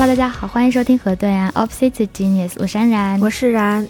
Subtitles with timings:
[0.00, 3.86] Hello，大家好，欢迎收听河对岸 Opposite Genius，我是安然，我是然。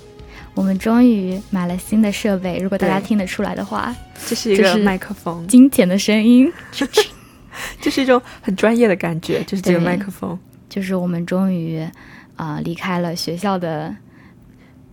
[0.55, 3.95] 我们终于买了新的设备，如果大家听得出来的话，
[4.27, 6.53] 这是一个麦克风，金钱的声音，
[7.81, 10.37] 这是一种很专业的感觉，就是这个麦克风，
[10.69, 11.89] 就是我们终于
[12.35, 13.95] 啊离开了学校的。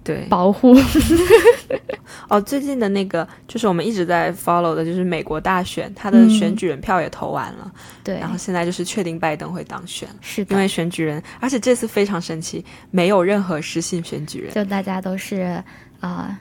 [0.07, 0.73] 对，保护。
[2.29, 7.69] 哦，最近的那个就是我们一直在 follow 的，就是美国大选，他的选举人票也投完了。
[8.03, 15.61] 对，然后现在就是确定拜登会当选，是的因为选举人，而且这次非常神奇，没有任何失信选举人，就大家都是
[15.99, 16.39] 啊，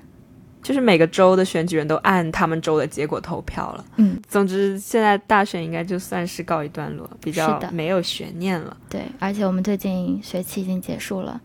[0.63, 3.85] 就是每个州的选举人都按他们州的结果投票了。
[3.97, 8.77] 嗯，总之现在大选应该就算是告一段落，比较没有悬念了。
[8.89, 11.41] 对，而且我们最近学期已经结束了。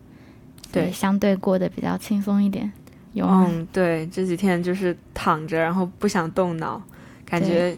[0.71, 2.71] 对，相对过得比较轻松一点。
[3.13, 6.81] 有嗯，对，这几天就是躺着，然后不想动脑，
[7.25, 7.75] 感觉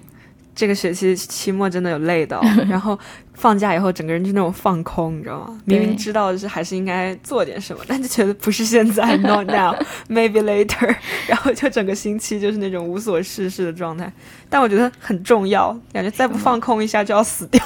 [0.54, 2.98] 这个学期期末真的有累到， 然后。
[3.34, 5.60] 放假以后，整个人就那种放空，你知道吗？
[5.66, 10.96] 明明知道就是还是应该做点什么， 但就觉得不是现在，not now，maybe later，
[11.28, 14.12] 然后就整个星期就是那种无所事事的状态。
[14.50, 17.60] 但我觉得很重要，感觉再不放空一下就要死掉。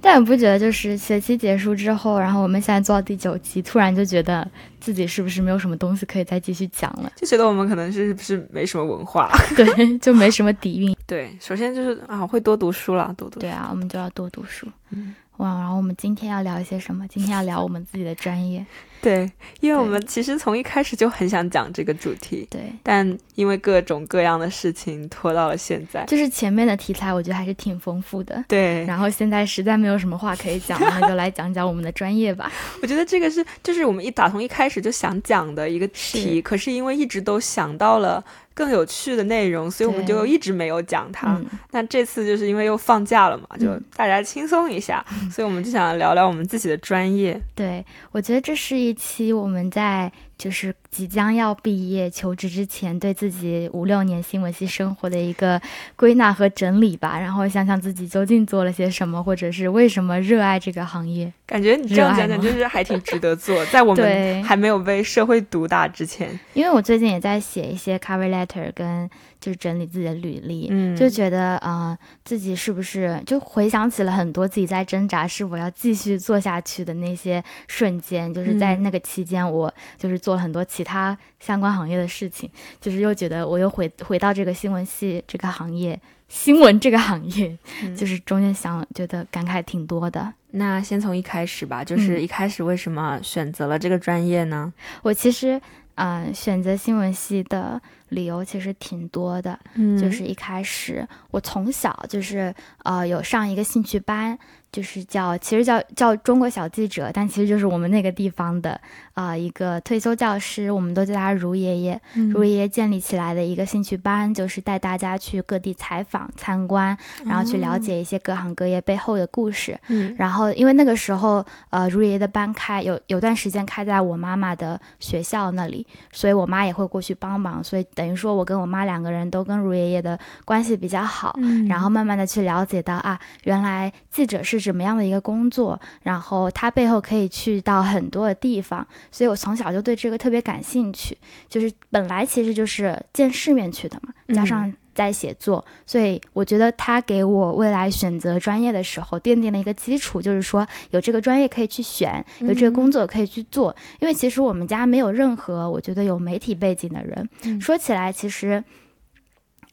[0.00, 4.46] 但你不觉得就是学期结束之后，然后我们现在做到第九集，突然就觉得
[4.80, 7.12] 自己是不是没有什么东西可以再继续讲了？
[7.14, 9.30] 就觉得我们可能是不是没什么文化？
[9.56, 10.96] 对，就没什么底蕴。
[11.06, 13.38] 对，首先就是啊，会多读书了，多读。
[13.38, 14.39] 对啊，我们就要多读。
[14.40, 17.06] 读书，嗯，哇，然后我们今天要聊一些什么？
[17.08, 18.64] 今天要聊我们自己的专业，
[19.02, 26.04] 对，因为我们其实从一开始就很想讲这个主题，对，但因为各种各样的事情拖到了现在。
[26.06, 28.82] 就是前面的题材，我觉得还是挺丰富的，对。
[28.86, 32.50] 然后现在实在没有什么话可以讲，那就来讲讲我们的专业吧。
[32.80, 38.24] 我觉得这个是，就是我们一打从一开始就想讲的一个题，可是因为一直都想到了。
[38.54, 41.40] 更有趣的内容，所以我们就一直没有讲它。
[41.70, 47.40] 那这次就是因为又放假了嘛，就大家轻松一下，所以我们就想聊聊我们自己的专业。
[47.54, 50.10] 对，我觉得这是一期我们在。
[50.40, 55.60] 就是即将要毕业求职之前，对自己五六年新闻系生活的一个
[55.96, 61.32] 归纳和整理吧，然后想想自己究竟做了些什么，或者是为什么热爱这个行业。
[61.46, 66.38] 感觉你这样讲讲，就是还挺值得做，在我们还没有被社会毒打之前。
[66.54, 69.08] 因为我最近也在写一些 cover letter 跟。
[69.40, 71.96] 就是整理自己的履历，嗯，就觉得啊，
[72.26, 82.48] 自己是不是就回想起了很多自己在挣扎是否要继续做下去的那些瞬间，就是在那个期间，我就是做了很多其他相关行业的事情，
[82.80, 87.58] 就是又觉得我又回回到这个新闻系这个行业，新闻这个行业，
[87.94, 90.32] 就是中间想觉得感慨挺多的。
[90.52, 94.72] 那先从一开始吧，就是一开始为什么选择了这个专业呢？
[95.02, 95.60] 我其实。
[95.96, 99.58] 嗯，选择新闻系的理由其实挺多的，
[100.00, 102.54] 就是一开始我从小就是
[102.84, 104.38] 呃有上一个兴趣班。
[104.72, 108.80] 就是叫，其实叫叫中国小记者，但其实就是我们那个地方的
[109.14, 112.00] 啊一个退休教师，我们都叫他如爷爷。
[112.32, 119.76] 如爷爷建立起来的一个兴趣班，就是带大家去各地采访、参观，然后去了解一些各行各业背后的故事。
[119.88, 131.34] 嗯，然后因为那个时候，呃，如爷爷的班开有有段时间开在我妈妈的学校那里，所以我妈也会过去帮忙，所以等于说我跟我妈两个人都跟如爷爷的关系比较好。
[131.38, 134.59] 嗯，然后慢慢的去了解到啊，原来记者是。
[134.60, 141.16] 什么样的一个工作，然后他背后可以去到很多的地方，所以我从小就对这个特别感兴趣。
[141.48, 153.74] 就是本来其实就是见世面去的嘛，加上在写作，所以我觉得他给我未来选择专业的时候奠定了一个基础，就是说有这个专业可以去选，有这个工作可以去做。
[154.00, 158.62] 因为其实我们家没有任何我觉得有媒体背景的人，说起来其实。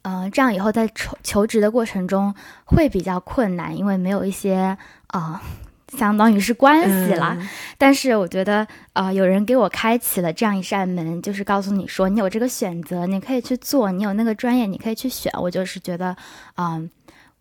[0.10, 5.42] 嗯，这样以后在求求职的过程中会比较困难，因为没有一些啊，
[5.90, 7.38] 相当于是关系了。
[7.78, 15.30] 但是我觉得，呃，有人给我开启了这样一扇门，就是告诉你说，你有这个选择，你可以去做，你有那个专业，你可以去选。
[15.42, 16.16] 我就是觉得，
[16.56, 16.90] 嗯。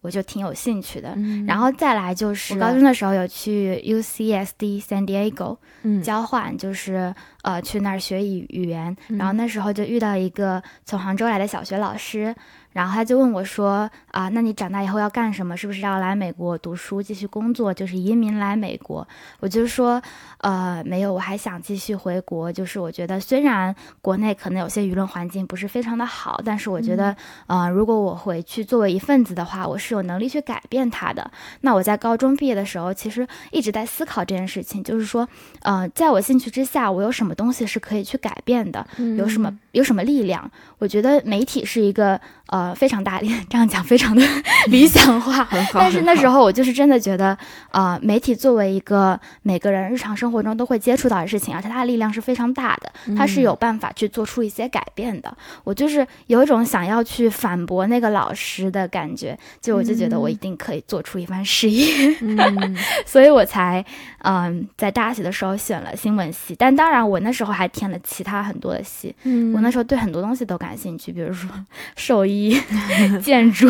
[0.06, 1.08] 我就挺有兴趣的，
[1.49, 5.58] 然后再来就是我高中的时候有去 U C S D San Diego
[6.00, 7.12] 交换，就是
[7.43, 12.32] 呃去那儿学语语言，然后那时候就遇到一个从杭州来的小学老师。
[12.76, 15.56] 然后他就问我说：“啊，那你长大以后要干什么？
[15.56, 19.08] 是不是要来美国读书，继续工作，就是移民来美国？”
[19.40, 20.02] 我就说
[20.44, 22.52] ：“呃，没有，我还想继续回国。
[22.52, 31.31] 就是我觉得虽然国内可能有些舆论环境不是非常的好，但是我觉得，呃，如果我回去作为一份子的话，我是有能力去改变它的。
[31.62, 35.26] 那我在高中毕业的时候，其实一直在思考这件事情，就是说，
[35.62, 38.87] 呃，在我兴趣之下，我有什么东西是可以去改变的，
[39.17, 40.50] 有什么有什么力量？
[40.78, 44.23] 我觉得媒体是一个呃非常大力， 这样讲非常的
[44.69, 47.37] 理想化，但是那时候我就是真的觉得，
[47.71, 55.37] 呃，媒体作为一个每个人日常生活中都会接触到的事情，而且它的力量是非常大的，它是有办法去做出一些改变的。
[55.65, 62.17] 我就是有一种想要去反驳那个老师的感觉，就我就觉得我一定可以做出一番事业，
[63.05, 63.85] 所以我才
[64.23, 69.15] 嗯在大学的时候选了新闻系，但当然我那时候还填了其他很多的系，
[69.55, 71.51] 我那时候对很多东西都感兴趣，比如说
[71.95, 72.56] 兽医、
[73.23, 73.69] 建筑。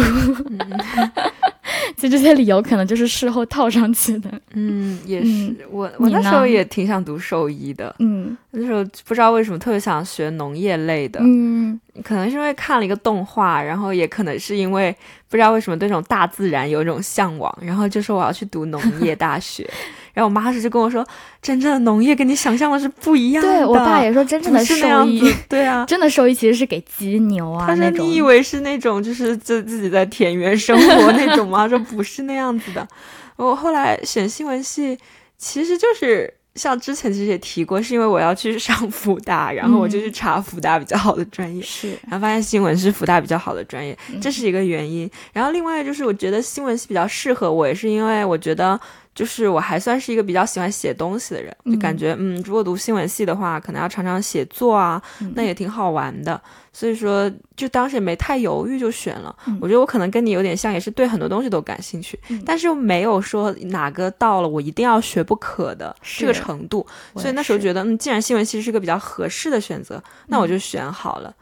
[1.96, 4.30] 其实这些理由可能就是事后套上去的。
[4.52, 5.54] 嗯，也是。
[5.70, 7.94] 我我那时候也挺想读兽医的。
[7.98, 11.20] 嗯，那时候不知道为什么特别想学农业类的。
[11.22, 14.94] 嗯，可能是因为看了一个动画，然后也可能是因为
[15.28, 19.68] 不知道为什么对这种大自然有一种向往，然后就说我要去读农业大学。
[20.16, 21.06] 然后我妈当时就跟我说
[21.42, 31.68] ：“真正的农业跟你想象的是不一样的。”对我爸也说：“真正的兽医，对啊， 真的兽医其实是给鸡牛啊那种。”你以为是那种就是自自己在田园生活 那种吗？
[31.68, 32.88] 说不是那样子的。
[33.36, 34.98] 我后来选新闻系，
[35.36, 45.10] 其实就是像之前其实也提过，是因为我要去上复大，然后我就去查复大比较好的专业，是，然后发现新闻是复大比较好的专业，这是一个原因。
[45.34, 48.80] 然后另外就是我觉得新闻系比较适合我，也是因为我觉得。
[49.16, 55.02] 就是我还算是一个比较喜欢写东西的人，就感觉嗯，如果读新闻系的话，可能要常常写作啊，
[55.34, 56.38] 那也挺好玩的。
[56.70, 59.34] 所以说，就当时也没太犹豫就选了。
[59.58, 66.86] 我觉得我可能跟你有点像，也是对很多东西都感兴趣，但是又没有说哪个到了我一定要学不可的这个程度。
[67.14, 71.34] 所以那时候觉得，嗯，既然新闻系是个比较合适的选择，那我就选好了。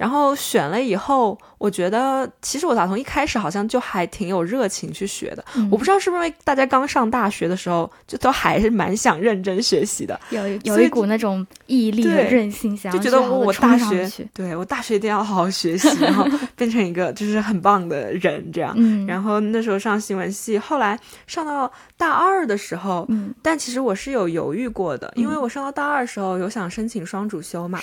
[0.00, 5.44] 然后选了以后，我觉得其实我打从一开始好像就还挺有热情去学的。
[5.70, 16.26] 我不知道是不是因为大家刚上大学的时候，就都还是蛮想认真学习的，有有一股那种毅力和韧性，想就觉得我大学对我大学一定要好好学习，然后
[16.56, 18.74] 变成一个就是很棒的人这样。
[19.06, 23.06] 然后那时候上新闻系，后来上到大二的时候，
[23.42, 27.78] 但其实我是有犹豫过的，因为我上到大二的时候有想申请双主修嘛。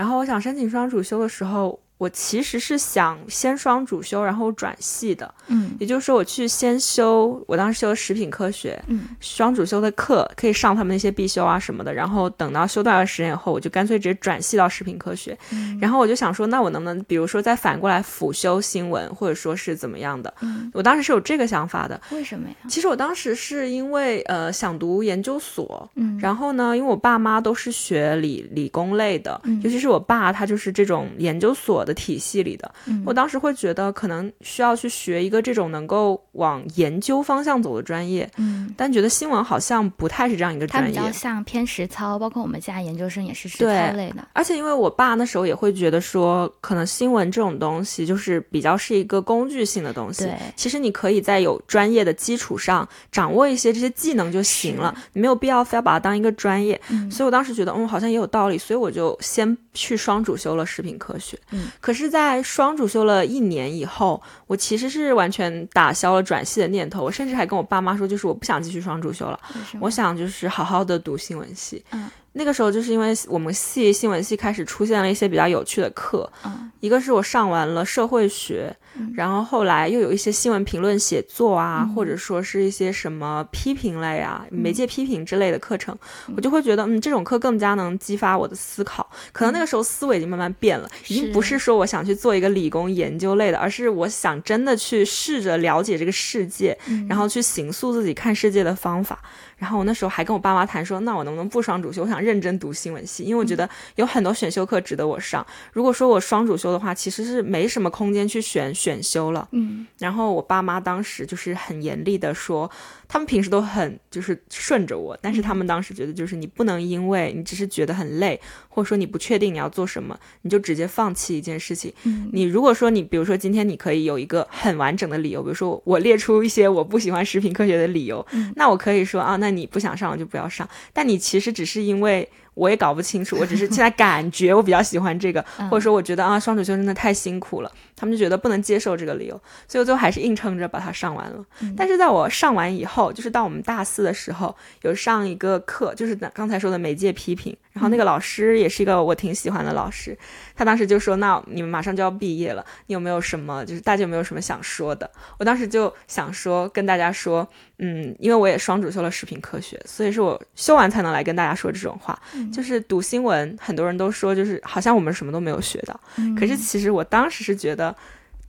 [0.00, 1.78] 然后我想申请双主修的时候。
[2.00, 20.32] 我其实是想先双主修，然后转系的，嗯，也就是说我去先修，我当时修食品科学，嗯，双主修的课可以上他们那些必修啊什么的，然后等到修多段时间以后，我就干脆直接转系到食品科学，嗯然后我就想说，那我能不能比如说再反过来辅修新闻，或者说是怎么样的？
[20.40, 22.00] 嗯，我当时是有这个想法的。
[22.12, 22.54] 为什么呀？
[22.66, 31.84] 其实我当时是因为呃想读研究所，嗯，然后呢，因为我爸妈都是学理理工类的，尤其是我爸他就是这种研究所。
[31.94, 32.72] 体系里的，
[33.04, 44.26] 我当时会觉得可能需要去学一个这种能够往研究方向走的专业，嗯，但觉得新闻好像不太是这样一个专业，它比较像偏实操，包括我们家研究生也是实操类的。
[44.32, 56.80] 而且因为我爸那时候也会觉得说，可能新闻这种东西就是比较是一个工具性的东西，对，其实你可以在有专业的基础上掌握一些这些技能就行了，你没有必要非要把它当一个专业。
[57.10, 61.68] 所以我当时觉得，嗯，好像也有道理，所以我就先去双主修了食品科学，嗯。
[61.80, 67.02] 可是，在双主修了一年以后，我其实是完全打消了转系的念头。
[67.02, 69.40] 我甚至还跟我爸妈说，就是我不想继续双主修了，
[69.80, 71.82] 我想就是好好的读新闻系。
[71.92, 72.08] 嗯。
[72.32, 78.72] 那个时候就是因为我们系新闻系开始出现了一些比较有趣的课，嗯，一个是我上完了社会学，
[79.14, 85.96] 然后后来又有一些新闻评论写作啊，或者说是一些什么批评类啊、媒介批评之类的课程，
[86.36, 89.10] 我就会觉得，嗯，这种课更加能激发我的思考。
[89.32, 99.20] 可能那个时候思维已经慢慢变了，已经不是说我想去做一个理工研究类的，而是我想真的去试着了解这个世界，然后去形塑自己看世界的方法。
[99.60, 102.02] 然后我那时候还跟我爸妈谈说，那我能不能不双主修？
[102.02, 105.46] 我想认真读新闻系，因为我觉得有很多选修课值得我上。
[105.74, 109.46] 如果说我双主修的话，其实是没什么空间去选选修了。
[109.52, 109.86] 嗯。
[109.98, 112.70] 然后我爸妈当时就是很严厉的说，
[113.12, 121.92] 他们平时都很就是顺着我，但是他们当时觉得就是你不能因为你只是觉得很累，或者说你不确定你要做什么，你就直接放弃一件事情。
[122.04, 122.30] 嗯。
[122.32, 128.24] 你如果说你比如说今天你可以有一个很完整的理由，比如说我列出一些我不喜欢食品科学的理由，
[128.54, 129.50] 那我可以说啊，那。
[129.50, 132.30] 你不想上就不要上，但你其实只是因为。
[132.54, 141.44] 我也搞不清楚，我只是现在感觉我比较喜欢这个，或者说我觉得啊双主修真的太辛苦了，他们就觉得不能接受这个理由，所以我最后还是硬撑着把它上完了。
[141.76, 150.16] 但是在我上完以后，就是到我们大四的时候，有上一个课，就是刚才说的媒介批评，然后那个老师也是一个我挺喜欢的老师，
[150.54, 157.46] 他当时就说：“那你们马上就要毕业了，你有没有什么就是大家有没有什么想说的？”我当时就想说跟大家说，
[157.80, 162.16] 嗯，因为我也双主修了食品科学，所以是我修完才能来跟大家说这种话。
[162.52, 166.00] 就是读新闻，很多人都说就是好像我们什么都没有学到，
[166.38, 167.94] 可是其实我当时是觉得。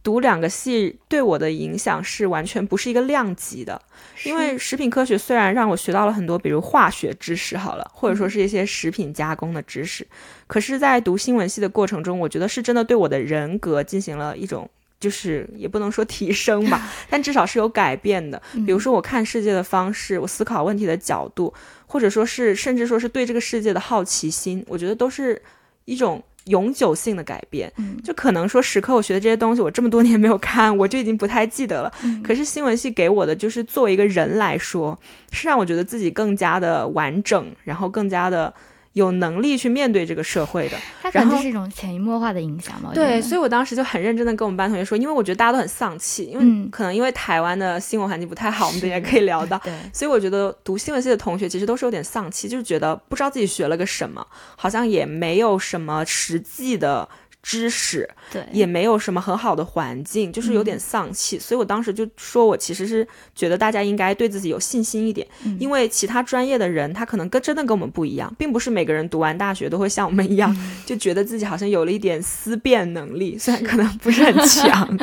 [0.03, 3.79] 读两个系对我的影响是完全不是一个量级的，
[4.23, 10.03] 因为食品科学虽然让我学到了很多，比如化学知识，好了，或者说是一些食品加工的知识，
[10.47, 14.67] 可是，在读新闻系的过程中，我觉得是真的对我的人格进行了一种，
[15.01, 18.41] 就是也不能说提升吧， 但至少是有改变的。
[18.65, 21.53] 比如说，我看世界的方式，我思考问题的角度，
[21.86, 25.41] 或者说是甚至说是对这个世界的好奇心，我觉得都是
[25.84, 26.24] 一种。
[26.46, 27.72] 永久性的改变，
[28.03, 31.93] 就可能说时刻我学的这些东西，我这么多年没有看，我就已经不太记得了。
[32.24, 35.00] 可是新闻系给我的，就是作为一个人来说，
[35.31, 38.51] 是让我觉得自己更加的完整，然后更加的。
[38.93, 42.91] 有能力去面对这个社会的，它可能是一种潜移默化的影响嘛。
[42.93, 49.57] 对，所以我当时就很认真的跟我们班同学说，因为我觉得大家都很丧气，因为可能因为台湾的新闻环境不太好，我们等下可以聊到。
[49.60, 57.07] 对，所以我觉得读新闻系的同学其实都是有点丧气，就是觉得不知道自己学了个什么，好像也没有什么实际的。
[57.43, 61.39] 知识对，也没有什么很好的环境，就是有点丧气。
[61.39, 65.27] 所以我当时就说，我其实是觉得大家应该对自己有信心一点，
[65.60, 70.55] 因为其他专业的人他可能跟真的跟我们不一样，并不是每个人读完大学都会像我们一样，
[70.86, 74.98] 就觉得自己好像有了一点思辨能力，虽然可能不是很 强，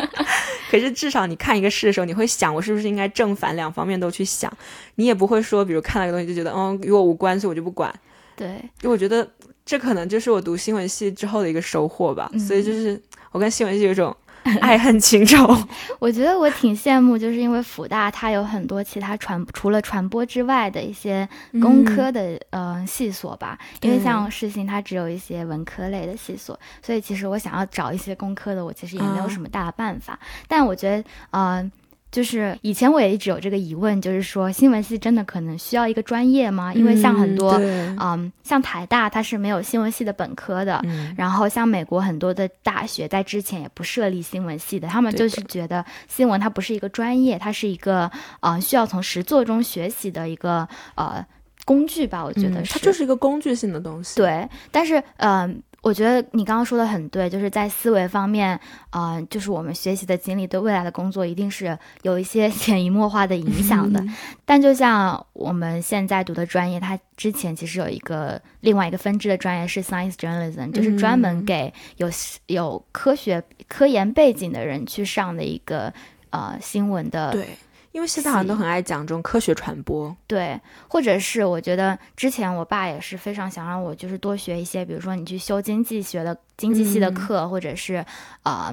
[0.70, 4.52] 可是至少你看一个事的时候，你会想我是不是应该正反两方面都去想，
[4.94, 7.92] 你也不会说，比如看到一个东西就觉得嗯与我无关，所以我就不管。
[8.36, 8.46] 对，
[8.82, 9.28] 因为我觉得。
[9.68, 12.98] 这可能就是我读新闻系之后的一个收获吧，所以就是
[13.32, 14.16] 我跟新闻系有种
[14.62, 15.54] 爱恨情仇。
[16.00, 21.28] 我觉得我挺羡慕，就是因为辅大它有很多其他传除了传播之外的一些
[21.60, 30.18] 工科的呃系所吧，因为像世新它只有一些文科类的系所，所以其实我想要找一些工科的，我其实也没有什么大的办法。
[30.48, 31.70] 但我觉得呃。
[32.10, 36.72] 就是以前我也一直有这个疑问，就是说新闻系真的可能需要一个专业吗？
[36.72, 37.52] 因为像很多，
[38.00, 40.82] 嗯，像台大它是没有新闻系的本科的，
[41.16, 48.10] 然后像美国很多的大学在之前也不设立新闻系的，他们就是觉得新闻它不是一个专业，它是一个
[48.40, 51.24] 呃需要从实作中学习的一个呃
[51.66, 52.24] 工具吧？
[52.24, 54.16] 我觉得它就是一个工具性的东西。
[54.16, 55.62] 对，但是嗯。
[55.88, 64.04] 我觉得你刚刚说的很对，就是在思维方面，呃，就是我们学习的经历对未来的工作一定是有一些 潜移默化的影响的。
[64.44, 72.10] 但就像我们现在读的专业，它之前其实有一个另外一个分支的专业是 Science Journalism，就是专门给有
[72.48, 75.90] 有科学科研背景的人去上的一个
[76.28, 77.32] 呃新闻的。
[77.32, 77.48] 对。
[77.92, 88.04] 因为现在好像都很爱讲这种科学传播，对，或者是我觉得之前我爸也是非常想让我就是多学一些，比如说你去修经济学的经济系的课，或者是
[88.42, 88.72] 呃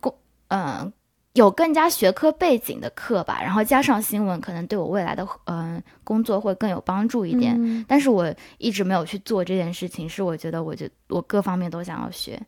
[0.00, 0.14] 工
[0.48, 0.92] 嗯
[1.34, 7.84] 有更加学科背景的课吧，然后加上新闻，可能对我未来的嗯工作会更有帮助一点。
[7.88, 12.40] 但是我一直没有去做这件事情，是我觉得我就我各方面都想要学，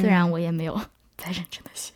[0.00, 0.74] 虽然我也没有
[1.16, 1.92] 在认真的学。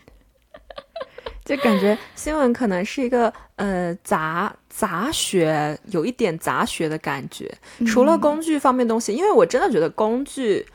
[1.47, 7.49] 就感觉新闻可能是一个呃杂杂学，有一点杂学的感觉。
[7.87, 10.67] 除了工具方面东西，因为我真的觉得工具，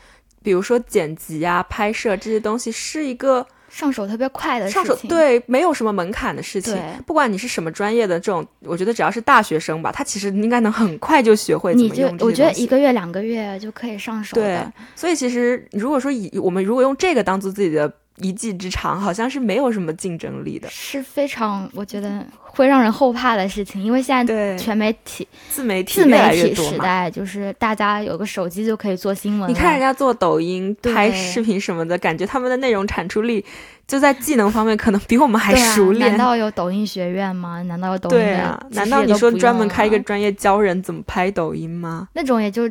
[0.41, 4.85] 比如说剪辑啊、拍摄这些东西，是一个上手特别快的事情。
[4.85, 6.81] 上手对，没有什么门槛的事情。
[7.05, 12.17] 不管你是什么专业的，这种我觉得只要是大学生吧，他其实应该能很快就学会怎么用。
[12.21, 14.35] 我觉得一个月、两个月就可以上手。
[14.35, 17.93] 对，所以其实如果说以我们如果用这个当做自己的。
[18.21, 23.83] 一技之长好像是没有什么竞争力的，是非常我觉得会让人后怕的事情。
[23.83, 29.49] 因为现在全媒体、自媒体、自媒体时代，就是大家有个手机就可以做新闻。
[29.49, 33.43] 你看人家做抖音、拍视频什么的，感觉他们的内容产出力
[33.87, 36.09] 就在技能方面可能比我们还熟练。
[36.09, 37.61] 难道有抖音学院吗？
[37.63, 38.15] 难道有抖音？
[38.15, 42.07] 对啊，难道你说专门开一个专业教人怎么拍抖音吗？
[42.13, 42.69] 那种也就。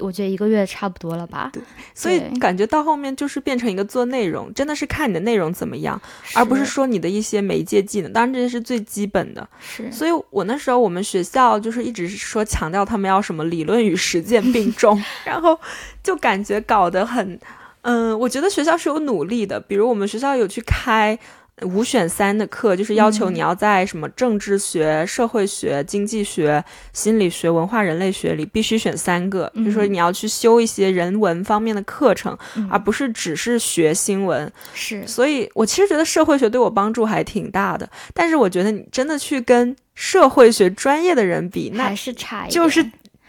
[0.00, 1.62] 我觉得一个月差不多了吧，对，
[1.94, 6.00] 所以感觉到后面就是变成一个做内容，真的是看你的内容怎么样，
[6.34, 8.12] 而不是说你的一些媒介技能。
[8.12, 9.90] 当然这些是最基本的，是。
[9.90, 15.58] 所以我那时候我们学校就是一直说强调他们要什么理论与实践 并重，然后
[16.02, 17.40] 就感觉搞得很，
[17.82, 21.18] 嗯，我觉得学校是有努力的，比如我们学校有去开。
[21.62, 32.36] 五选三的课就是要求你要在什么政治学、社会学、经济学、心理学、文化人类学里必须选三个，就是说你要去修一些人文方面的课程，
[32.70, 34.52] 而不是只是学新闻。
[34.74, 42.84] 是，所以我其实觉得社会学对我帮助还挺大的，但是我觉得你真的去跟社会学专业的人比，那还是差，就是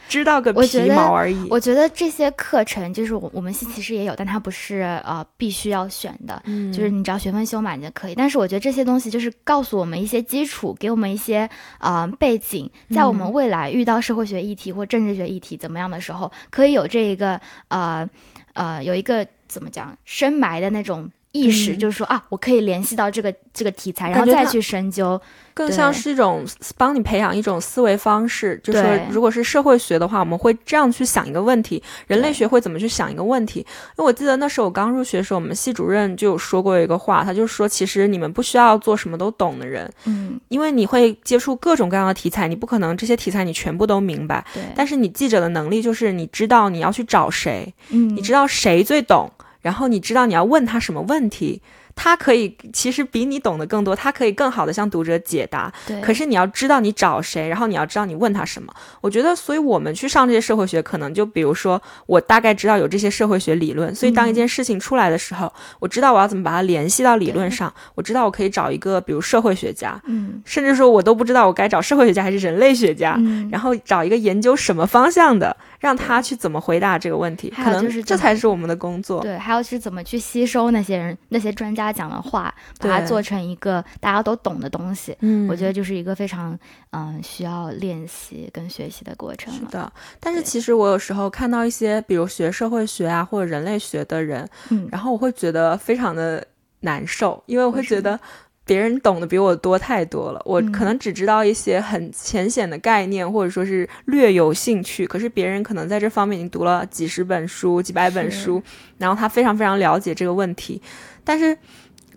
[0.07, 1.47] 知道个皮毛而已。
[1.49, 6.41] 我觉得这些课程就是我我们系其实也有，但它不是呃必须要选的，
[6.73, 8.15] 就是你只要学分修满就可以。
[8.15, 11.49] 但是我觉得这些东西就是告诉我们一些基础，给我们一些
[11.79, 18.07] 呃背景，在我们未来遇到社会学议题或政治学议题怎么样的时候，可以有这一个呃
[18.53, 21.09] 呃有一个怎么讲深埋的那种。
[21.33, 25.19] 意识就是说啊，我可以联系到这个这个题材，然后再去深究，
[25.53, 26.43] 更像是一种
[26.77, 28.59] 帮你培养一种思维方式。
[28.63, 33.59] 就是说，如果是社会学的话，我们会这样去想一个问题；人类学会怎么去想一个问题。
[33.59, 33.65] 因
[33.97, 44.43] 为我记得那时候我刚入学的时候，我们系主任就有说过一个话，他就说，其实你们不需要做什么都懂的人，嗯，因为你会接触各种各样的题材，你不可能这些题材你全部都明白。
[44.53, 49.29] 对，但是你记者的能力就是你知道你要去找谁，嗯，你知道谁最懂。
[49.67, 51.61] 然后你知道你要问他什么问题。
[51.99, 55.73] 他可以其实比你懂得更多，他可以更好的向读者解答。
[55.87, 58.71] 对，可是你要知道你找谁，然后你要知道你问他什么。
[59.01, 67.73] 我觉得，所以我们去上这些社会学，可能就比如说，我大概知道有这些社会学理论，所以当一件事情出来的时候，我知道我要怎么把它联系到理论上。
[67.95, 73.19] 我知道我可以找一个，比如社会学家，嗯，甚至说我都不知道我该找社会学家还是人类学家，
[73.51, 77.49] 然后找一个研究什么方向的，让他去怎么回答这个问题。
[77.49, 79.21] 可能就是这才是我们的工作。
[79.21, 82.53] 对，还有是怎么去吸收那些人、那些专家讲的话。
[82.79, 86.57] 把它做成一个大家都懂的东西，嗯，我觉得就是一个非常
[86.91, 89.53] 嗯需要练习跟学习的过程。
[89.53, 96.45] 是的，但是其实我有时候看到一些，比如学社会学啊或者人类学的人，嗯，然后我会觉得非常的
[96.81, 98.19] 难受，因为我会觉得
[98.67, 108.61] 别人懂得比我多太多了，我可能只知道一些很浅显的概念，或者说是略有兴趣，可是别人可能在这方面已经读了几十本书、几百本书，
[108.99, 110.79] 然后他非常非常了解这个问题，
[111.23, 111.57] 但是。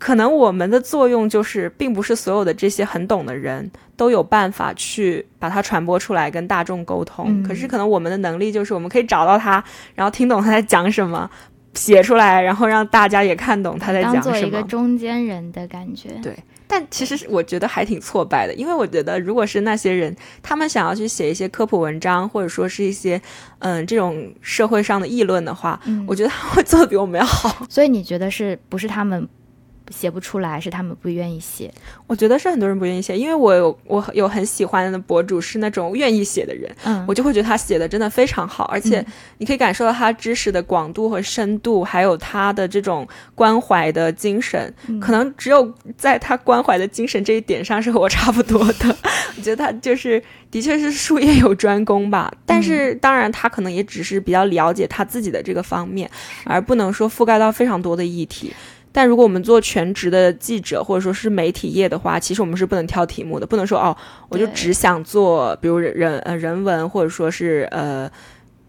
[0.01, 7.43] 可能我们的作用就是，并不是所有的这些很懂的人都有办法去把它传播出来，跟大众沟通。
[7.43, 11.29] 可是，可能我们的能力就是，我们可以找到他，然后听懂他在讲什么，
[11.73, 14.23] 写出来，然后让大家也看懂他在讲什么。
[14.23, 16.09] 当做一个中间人的感觉。
[16.21, 16.35] 对，
[16.67, 23.21] 但其实我觉得还挺挫败的，因为我觉得，如果是那些人，他们想要去写一些科普文章，或者说是一些
[23.59, 27.65] 嗯这种社会上的议论的话，我觉得他会做的比我们要好。
[27.69, 29.27] 所以你觉得是不是他们？
[29.91, 31.71] 写不出来是他们不愿意写，
[32.07, 39.05] 我觉得是很多人不愿意写，因为我有我有很喜欢的博主是那种愿意写的人，嗯，我就会觉得他写的真的非常好，而且
[39.37, 48.97] 你可以感受到他知识的广度和深度，还有他的这种关怀的精神，可能只有在他关怀的精神这一点上是和我差不多的，
[49.37, 56.09] 我觉得他就是的确是术业有专攻吧，但是当然他可能也只是比较了解他自己的这个方面，
[56.45, 58.53] 而不能说覆盖到非常多的议题。
[58.91, 63.95] 但如果我们做全职的记者或者说是媒体业的话，其实我们是不能挑题目的，不能说哦，
[64.29, 68.09] 我就只想做，比如人呃人文或者说是呃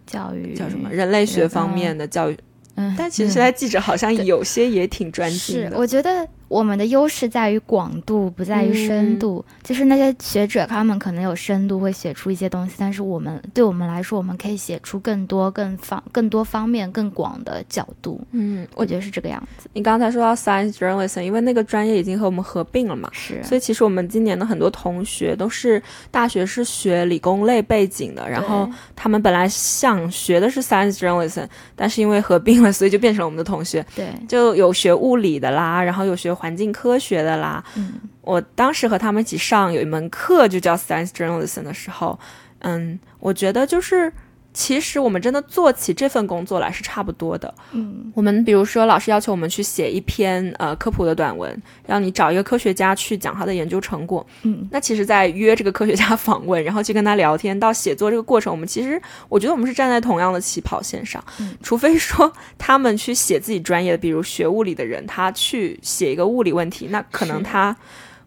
[0.06, 2.38] 教育叫什么人类学方面的教育。
[2.76, 5.70] 嗯，但其实现在记者好像有些也挺专精的。
[5.70, 6.26] 是，我觉得。
[6.52, 9.42] 我们的优势在于广度，不在于深度。
[9.62, 18.20] 就是那些学者，他们可能有深度，会写出一些东西，但是我们对我们来说，我们可以写出更多、更方、更多方面、更广的角度。
[18.32, 19.66] 嗯，我觉得是这个样子。
[19.72, 23.42] 你刚才说到 science journalism，因为那个专业已经和我们合并了嘛，是。
[23.42, 33.82] 所以其实我们今年的很多同学都是大学是学理工类背景的，然后他们本来想学的是 science journalism，但是因为合并了，所以就变成了我们的同学。
[33.96, 36.30] 对，就有学物理的啦，然后有学。
[36.42, 42.18] 环境科学的啦，嗯，我当时和他们一起上有一门课就叫 Science Journalism 的时候，
[42.58, 44.12] 嗯，我觉得就是。
[44.54, 47.52] 其实我们真的做起这份工作来是差不多的。
[47.72, 54.26] 嗯，我们比如说老师要求我们去写一篇呃科普的短文，让你找一个科学家去讲他的研究成果。
[54.42, 61.22] 嗯，那其实，在约这个科学家访问，然后去跟他聊天，到写作这个过程，我们其实我觉得我们是站在同样的起跑线上。
[61.40, 67.74] 嗯，除非说他们去写自己专业的，比如学物理的人，他去写一个物理问题，那可能他。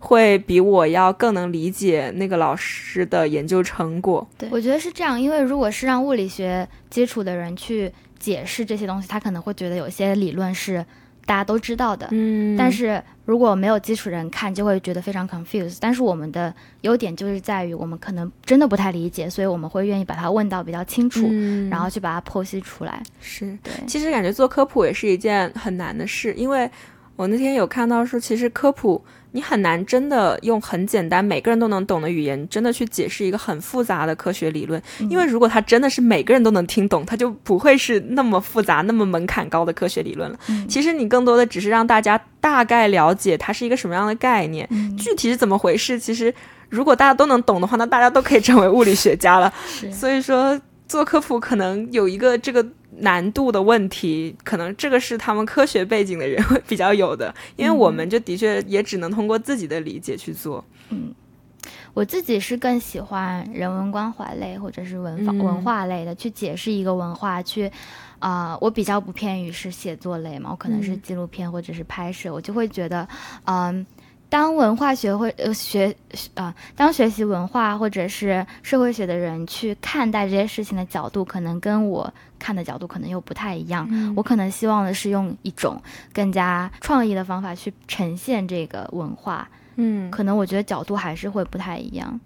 [0.06, 4.26] 会比我要更能理解那个老师的研究成果。
[4.38, 10.86] 对，我觉得是这样，因为如果是让物理学基础的人去解释这些东西，他可能会觉得有些理论是
[11.26, 12.08] 大家都知道的。
[12.12, 15.80] 嗯，但是如果没有基础人看，就会觉得非常 confused。
[15.82, 21.28] 但是我们的优点就是在于我们可能真的不太理解，所以我们会愿意把它问到比较清楚，
[21.72, 23.02] 然后去把它剖析出来。
[23.20, 26.70] 是对，其实感觉做科普也是一件很难的事，因为
[27.16, 29.04] 我那天有看到说，其实科普。
[29.36, 34.82] 你很难真的用很简单、每个人都能懂的语言，真的去解释一个很复杂的科学理论。
[35.10, 40.40] 因为如果它真的是每个人都能听懂，它就不会是那么复杂、那么门槛高的科学理论了。
[40.70, 44.66] 其实你更多的只是让大家大概了解它是一个什么样的概念，
[44.98, 46.00] 具体是怎么回事。
[46.00, 46.34] 其实
[46.70, 49.54] 如果大家都能懂的话，那大家都可以成为物理学家了。
[49.92, 50.58] 所以说。
[50.88, 52.64] 做科普可能有一个这个
[53.00, 60.64] 难度的问题，可能这个是他们科学背景的人会比较有的，因为我们就的确也只能通过自己的理解去做。
[60.90, 61.14] 嗯，
[61.94, 67.72] 我自己是更喜欢人文关怀类或者是文化文化类的，去解释一个文化，去
[68.20, 73.08] 啊，我比较不偏于是写作类嘛，我可能是纪录片或者是拍摄，我就会觉得，
[73.46, 73.86] 嗯。
[74.28, 75.96] 当文化学会呃学
[76.34, 82.12] 啊，当学习文化或者是社会学的人去看待这些事情的角度，可能跟我
[82.46, 83.90] 看的角度可能又不太一样。
[84.16, 85.82] 我可能希望的是用一种
[86.14, 89.50] 更加创意的方法去呈现这个文化。
[89.78, 92.20] 嗯，可能我觉得角度还是会不太一样。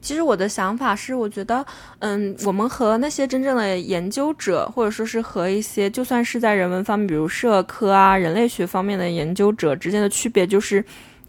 [0.00, 1.62] 其实我的想法是，我觉得，
[1.98, 10.82] 嗯，我们和那些真正的研究者，或者说是和一些就算是在人文方面，比如社科啊、人类学方面的研究者之间的区别，就是。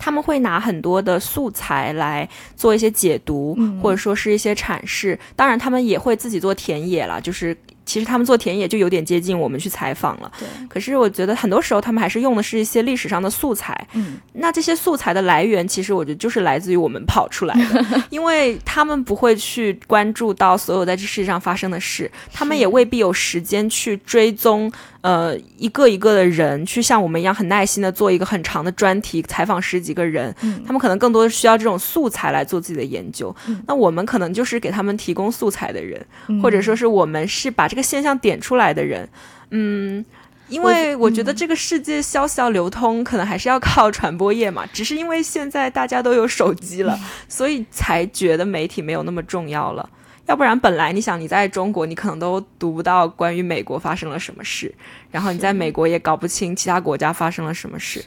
[0.04, 5.20] 他们会拿很多的素材来做一些解读，或者说是一些阐释。
[5.36, 7.56] 当然，他们也会自己做田野了，就是。
[7.92, 10.48] 其实他们做田野就有点接近我们去采访了，对。
[10.70, 14.18] 可是我觉得很多时候他们还是用的是一些历史上的素材，嗯。
[14.32, 24.72] 那这些素材的来源，其实我觉得就是来自于我们跑出来的，因为他们不会去关注到所有在这世界上发生的事，他们也未必有时间去追踪，
[25.02, 30.64] 呃，一个一个的人，去像我们一样很耐心的做一个很长的专题采访十几个人，嗯。
[30.66, 33.36] 他们可能更多的需要这种素材来做自己的研究，
[33.68, 36.04] 那我们可能就是给他们提供素材的人，
[36.42, 37.82] 或者说是我们是把这个。
[37.92, 39.10] 现象点出来的人，
[39.50, 40.06] 嗯，
[40.48, 44.64] 因为我觉得这个世界消息要流通，可能还是要靠传播业嘛。
[44.72, 49.90] 只是因为现在大家都有手机了，所以才觉得媒体没有那么重要了。
[50.32, 54.74] 要不然，本来你想你在中国，你可能都读不到关于美国发生了什么事，
[55.12, 58.02] 然后你在美国也搞不清其他国家发生了什么事。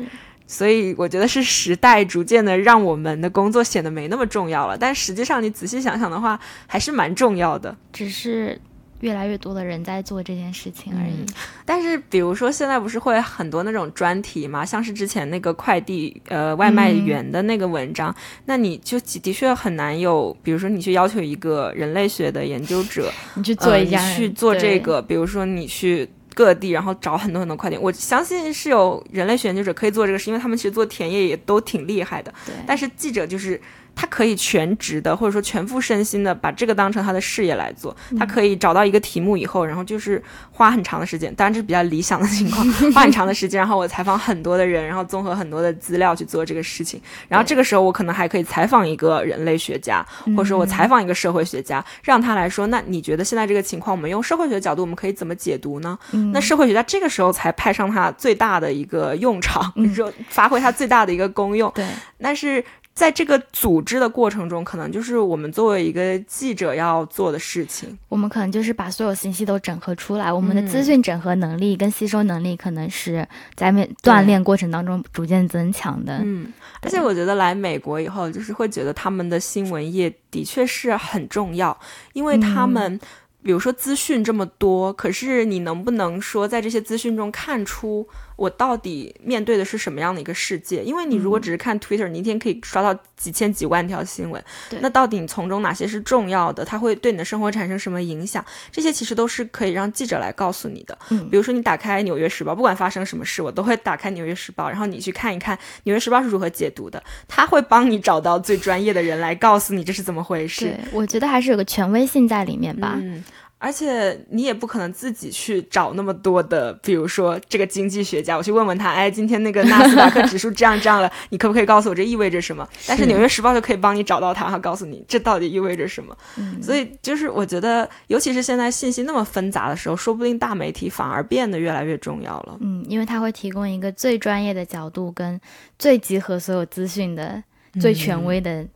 [0.47, 4.75] 所以我觉得是时代逐渐的让我们的工作显得没那么重要了。
[4.79, 7.77] 但实际上，你仔细想想的话，还是蛮重要的。
[7.93, 8.59] 只是。
[9.05, 11.27] 越来越多的人在做这件事情而已，
[11.67, 18.15] 但是比如说现在不是会很多那种专题嘛，像是之前那个快递呃外卖员的那个文章，
[18.47, 33.61] 那你就的确很难有，比如说你去要求一个人类学的研究者， 你去做一下去做这个，比如说你去各地然后找很多很多快递，我相信是有人类学研究者可以做这个事，因为他们其实做田野也都挺厉害的，对，但是记者就是。
[33.95, 37.95] 他可以全职的，或者说全副身心的把这个当成他的事业来做。
[38.19, 47.01] 他可以找到一个题目以后，然后就是花很长的时间，当然这是比较理想的情况， 花很长的时间，然后我采访很多的人，然后综合很多的资料去做这个事情。
[47.29, 50.05] 然后这个时候我可能还可以采访一个人类学家，
[50.37, 55.99] 或者说我采访一个社会学家，让他来说，那你觉得现在这个情况，我们用社会学的角度，我们可以怎么解读呢？
[56.33, 61.71] 那社会学家这个时候才派上他最大的一个用场，说 发挥他最大的一个功用。
[61.75, 61.87] 对，
[62.21, 62.65] 但是。
[62.95, 67.99] 在这个组织的过程中，可能就是我们作为一个记者要做的事情。
[68.09, 70.33] 我们可能就是把所有信息都整合出来。
[70.33, 73.27] 我们的资讯整合能力跟吸收能力，可能是
[73.57, 76.21] 在美锻炼过程当中逐渐增强的。
[76.23, 76.53] 嗯，
[76.83, 81.77] 而且我觉得来美国以后，就是会觉得他们的新闻业的确是很重要，
[82.13, 83.01] 因为他们。
[83.43, 90.83] 比如说资讯这么多，可是你能不能说在这些资讯中看出我到底面对的是什么样的一个世界？
[90.83, 94.43] 因为你如果只是看 Twitter，你一天可以刷到几千几万条新闻，
[94.81, 96.65] 那到底你从中哪些是重要的？
[96.65, 98.45] 它会对你的生活产生什么影响？
[98.73, 100.99] 这些其实都是可以让记者来告诉你的。
[101.11, 110.65] 嗯，比如说你打开《纽约时报》，不管发生什么事，我都会打开《纽约时报》，然后你去看一看《纽约时报》是如何解读的，他会帮你找到最专业的人来告诉你这是怎么回事。
[110.67, 112.99] 对，我觉得还是有个权威性在里面吧。
[113.01, 113.23] 嗯。
[113.65, 122.69] 而且你也不可能自己去找那么多的，比如说这个经济学家，我去问问他，哎，今天那个纳斯达克指数 这样这样了，你可不可以告诉我这意味着什么？
[122.87, 126.15] 但是《纽约时报》就可以帮你找到它，告诉你这到底意味着什么。
[126.61, 132.59] 所以就是我觉得，尤其是现在信息那么纷杂的时候，说不定大媒体反而变得越来越重要了。
[132.61, 135.41] 嗯，因为它会提供一个最专业的角度，跟
[135.79, 137.43] 最集合所有资讯的、
[137.81, 138.67] 最权威的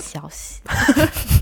[0.00, 0.60] 消息。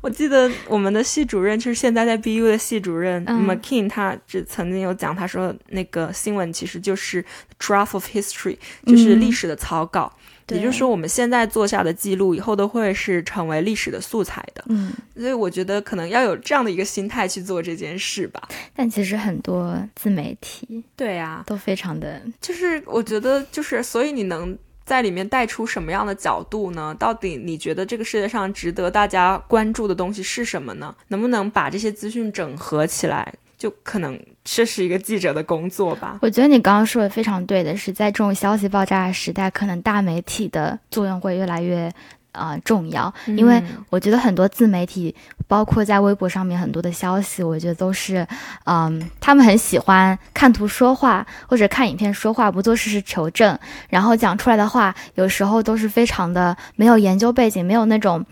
[0.00, 7.24] 我记得我们的系主任就是现在在 BU 的系主任 McKin，他只曾经有讲，他说那个新闻其实就是
[7.58, 8.56] draft of history，
[8.86, 10.12] 就是历史的草稿。
[10.50, 14.64] 也就是说，我们现在做下的记录，以后都会是成为历史的素材的。
[14.68, 18.48] 嗯，所以我觉得可能要有这样的一个心态去做这件事吧。
[18.74, 24.56] 但其实很多自媒体，对呀，都非常的，就是我觉得就是，所以你能。
[24.88, 26.96] 在里面带出什么样的角度呢？
[26.98, 30.94] 到底你觉得这个世界上值得大家关注的东西是什么呢？
[31.08, 33.34] 能不能把这些资讯整合起来？
[33.58, 36.18] 就可能这是一个记者的工作吧。
[36.22, 41.92] 我觉得你刚刚说的非常对的是，在这种消息爆炸的时代，可能大媒体的作用会越来越
[42.32, 45.14] 啊重要，因为我觉得很多自媒体，
[45.46, 48.26] 包括在微博上面很多的消息，我觉得都是，
[48.64, 58.24] 嗯，他们很喜欢看图说话，或者看影片说话，不做事实求证，然后讲出来的话，有时候都是非常的没有研究背景，没有那种，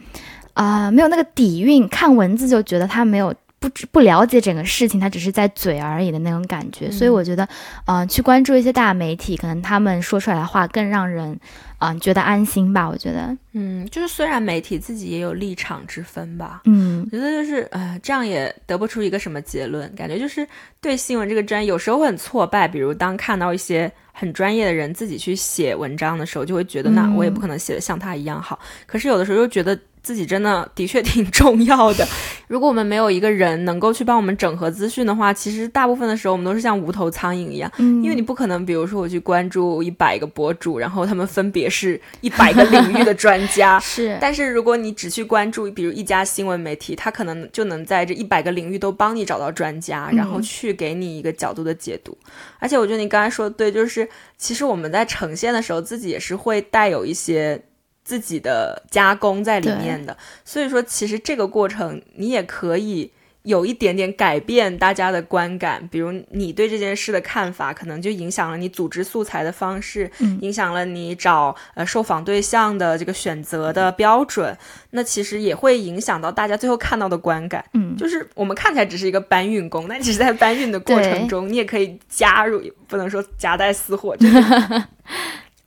[0.54, 3.34] 啊，没有那个底蕴，看文字就觉得他没有。
[3.68, 7.48] 不不了解整个事情，他只是在嘴而已的那种感觉，所以我觉得，
[7.86, 11.38] 嗯，去关注一些大媒体，可能他们说出来的话更让人，
[11.78, 12.88] 嗯，觉得安心吧。
[12.88, 20.46] 我觉得，嗯，就是虽然媒体自己也有立场之分吧，嗯，觉得就是，呃，这样也得不出一个什么结论，感觉就是
[20.80, 22.66] 对新闻这个专业有时候会很挫败。
[22.66, 28.58] 比如当看到一些很专业的人自己去写文章的时候，就会觉得那我也不可能写的像他一样好。
[28.86, 29.78] 可是有的时候又觉得。
[30.06, 32.06] 自己真的的确挺重要的。
[32.48, 37.70] 如果我们没有一个人能够去帮我们整合资讯的话，其实大部分的时候我们都是像无头苍蝇一样。
[37.78, 43.78] 嗯，因为你不可能，比如说我去关注一百个博主，然后他们分别是一百个领域的专家。
[43.80, 44.16] 是。
[44.20, 52.16] 但是如果你只去关注，比如一家新闻媒体，他可能就能在这一百个领域都帮你找到专家，然后去给你一个角度的解读。
[52.58, 57.60] 而且我觉得你刚才说的对，就是其实我们在呈现的时候，自己也是会带有一些。
[58.06, 63.10] 自己的加工在里面的，所以说其实这个过程你也可以
[63.42, 70.08] 有一点点改变大家的观感，比如你对这件事的看法，可能就影响了你组织素材的方式，
[70.40, 74.56] 影响了你找呃受访对象的这个选择的标准，
[74.90, 77.64] 那其实也会影响到大家最后看到的观感。
[77.74, 84.16] 嗯，就是我们看起来只是一个搬运工，但其实在搬运的过程中，你也可以加入，不能说夹带私货。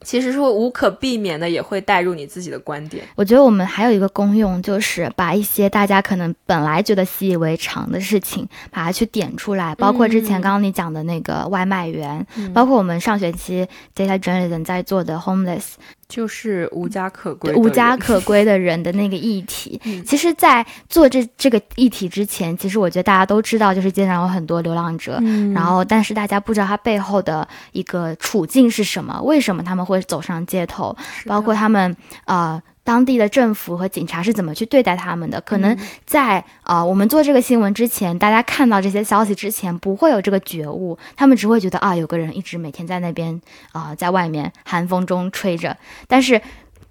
[0.05, 3.03] 其实是无可避免的，也会带入你自己的观点。
[3.15, 9.75] 我觉得我们还有一个功用，就是把一些大家可能本来觉得习以为常的事情，把它去点出来。
[9.75, 15.73] 包括之前刚刚你讲的那个外卖员，包括我们上学期 data journalism 在做的 homeless。
[16.09, 19.79] 就是无家可归、无家可归的人的那个议题。
[20.05, 25.21] 其实，在做这这个议题之前，其实我觉得大家都知道，就是街上有很多流浪者。
[25.53, 31.95] 然后，但是大家不知道他背后的一个处境是什么，为什么他们会走上街头，包括他们
[32.25, 32.61] 啊。
[32.89, 35.39] 当地的政府和警察是怎么去对待他们的？
[35.41, 43.39] 可能在啊，我们做这个新闻之前，大家看到这些消息之前，不会有这个觉悟，他们只会觉得啊，有个人一直每天在那边
[43.73, 46.41] 啊，在外面寒风中吹着，但是。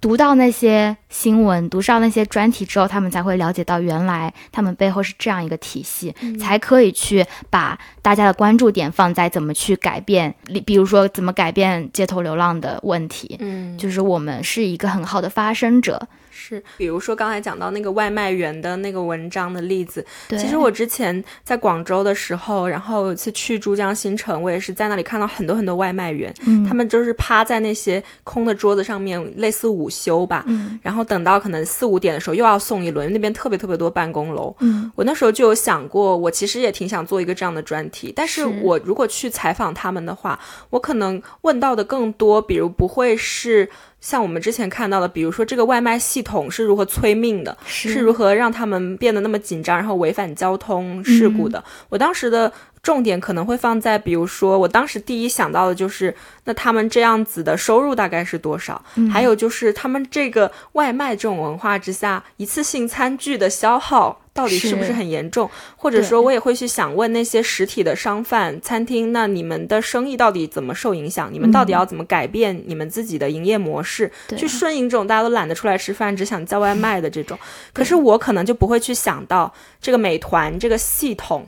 [0.01, 10.33] 读到那些新闻，读上那些专题之后，他们才会了解到，原来他们背后是这样一个体系，才可以去把大家的关注点放在怎么去改变，
[10.65, 13.35] 比如说怎么改变街头流浪的问题。
[13.39, 16.07] 嗯，就是我们是一个很好的发声者。
[16.39, 26.33] 是，比如说刚才讲到那个外卖员的那个文章的例子，其实我之前在广州的时候，然后有一次去珠江新城，我也是在那里看到很多很多外卖员，
[26.67, 30.45] 他们就是趴在那些空的桌子上面，类似午休吧，
[30.81, 34.55] 然后等到可能四五点的时候又要送一轮，那边特别特别多办公楼，
[34.95, 38.49] 我那时候就有想过，我其实也挺想做一个这样的专题，但是。
[38.61, 40.39] 我如果去采访他们的话，
[40.71, 43.69] 我可能问到的更多，比如不会是。
[44.01, 51.63] 像我们之前看到的，比如说这个外卖系统是如何催命的，是如何让他们变得那么紧张，然后违反交通事故的。
[51.89, 58.81] 我当时的重点可能会放在，比如说我当时第一想到的就是，那他们这样子的收入大概是多少？
[59.11, 64.21] 还有就是他们这个外卖这种文化之下，一次性餐具的消耗。
[64.39, 65.51] 到底是不是很严重？
[65.75, 71.29] 或者说，我也会去想问那些实体的商贩、餐厅，那你们的生意到底怎么受影响？
[71.29, 77.37] 你们到底要怎么改变你们自己的营业模式，去顺应这种大家都懒得出来吃饭，只想叫外卖的这种？
[77.73, 81.45] 可是我可能就不会去想到这个美团这个系统，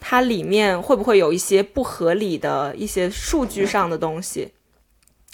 [0.00, 4.48] 它里面会不会有一些不合理的一些数据上的东西？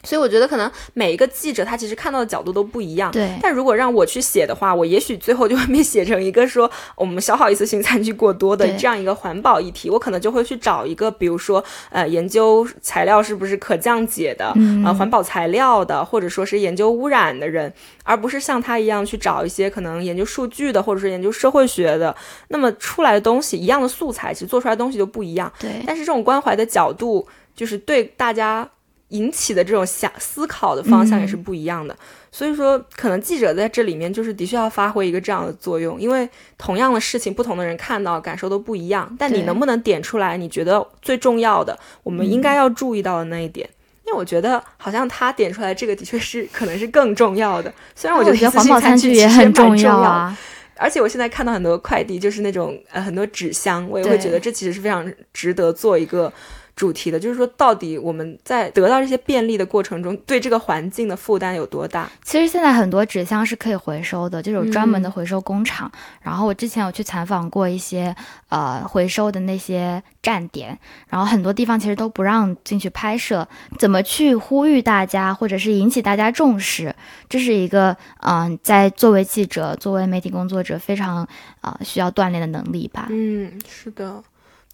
[0.04, 3.10] 所以我觉得可能每一个记者他其实看到的角度都不一样。
[3.10, 3.36] 对。
[3.42, 9.90] 但如果让我去写的话，我也许最后就会被写成一个说我们消耗一次性餐具过多的这样一个环保议题。
[9.90, 17.72] 我可能就会去找一个，比如说呃，研究材料是不是可降解的，呃，环保材料的，或者说是研究污染的人，
[18.04, 22.14] 而不是像他一样去找一些可能研究数据的，或者是研究社会学的。
[22.48, 25.52] 那么出来的东西一样的素材，其实做出来的东西就不一样。
[25.58, 25.82] 对。
[25.84, 28.70] 但是这种关怀的角度，就是对大家。
[29.08, 31.96] 引起的这种想思考的方向也是不一样的，
[32.30, 39.16] 所以说可能记者在这里面就是的确要发挥一个这样的作用，因为同样的事情，不同的人看到感受都不一样。
[39.18, 43.66] 但你能不能点出来你觉得最重要的，我们应该要注意到的那一点？
[44.06, 47.72] 因为我觉得好像他点出来这个的确是可能是更重要的。
[47.94, 50.36] 虽然我觉得环保餐具也很重要啊，
[50.76, 56.30] 而且我现在看到很多快递就是那种呃很多纸箱，我也会觉得这其实是非常值得做一个。
[56.78, 62.08] 主题的，就是说到底我们在得到这些便利的过程中，对这个环境的负担有多大？
[62.22, 65.90] 其实现在很多纸箱是可以回收的，就是有专门的回收工厂。
[66.22, 68.14] 然后我之前有去采访过一些
[68.48, 73.48] 呃回收的那些站点，然后很多地方其实都不让进去拍摄。
[73.76, 76.94] 怎么去呼吁大家，或者是引起大家重视，
[77.28, 81.26] 这是一个嗯，在作为记者、作为媒体工作者非常
[81.60, 83.08] 啊需要锻炼的能力吧。
[83.10, 84.22] 嗯，是的。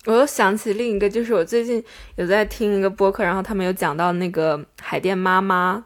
[0.06, 1.82] 我又想起另一个，就是我最近
[2.16, 5.82] 有在听一个播客，然后他们有讲到那个海淀妈妈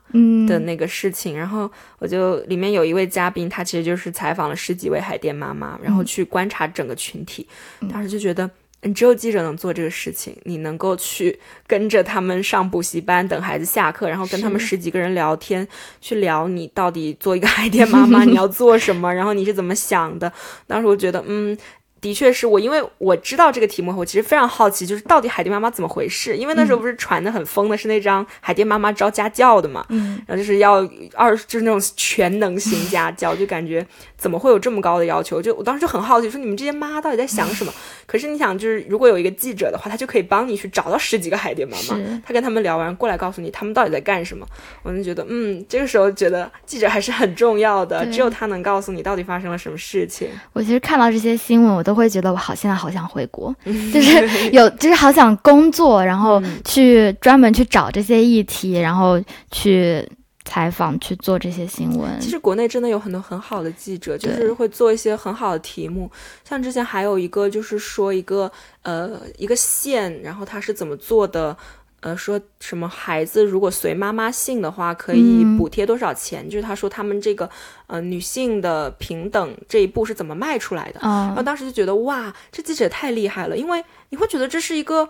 [0.46, 7.46] 的那个事情，然后我就里面有一位嘉宾，他其实就是采访了十几位海淀妈妈，然后去观察整个群体，
[7.92, 8.50] 当时就觉得，
[8.80, 15.66] 嗯，只有记者能做这个事情，你能够去跟着他们上补习班，等孩子下课，然后跟他们十几个人聊天，
[16.00, 20.32] 去聊你到底做一个海淀妈妈 你要做什么，然后你是怎么想的，
[20.66, 21.56] 当时我觉得，嗯。
[22.00, 26.36] 的确是我，因为我知道这个题目，我其实非常好奇，就是到底海淀妈妈怎么回事？
[26.36, 30.76] 因为那时候不是传的很疯的，是那张海淀妈妈招家教的嘛，嗯，然后就是要
[31.14, 35.42] 二，就是那种全能型家教，就感觉怎么会有这么高的要求？
[35.42, 37.72] 就我当时就很好奇，说你们这些妈到底在想什么？
[38.06, 44.46] 可是你想，就是如果有一个记者的话，他就可以帮你去找到十几个海淀妈妈，他跟他们聊完过来告诉你他们到底在干什么。
[44.82, 50.28] 我就觉得，嗯，这个时候觉得记者还是很重要的，只有他能告诉你到底发生了什么事情。
[50.52, 59.18] 我其实看到这些新闻，我都会觉得我好，现在好想回国，就是 有，就是好想工作，然后去专门去找这些议题，然后
[59.50, 60.06] 去。
[60.50, 66.10] 采访去做这些新闻，其实国内真的有很多很好的记者，就是会做一些很好的题目。
[66.42, 71.54] 像之前还有一个，就是说一个呃一个县，然后他是怎么做的？
[72.00, 76.48] 呃，说什么孩子如果随妈妈姓的话，可以补贴多少钱？
[76.48, 77.48] 就是他说他们这个
[77.88, 81.00] 呃女性的平等这一步是怎么迈出来的？
[81.02, 85.08] 然后当时就觉得哇，这记者太厉害了，因为你会觉得这是一个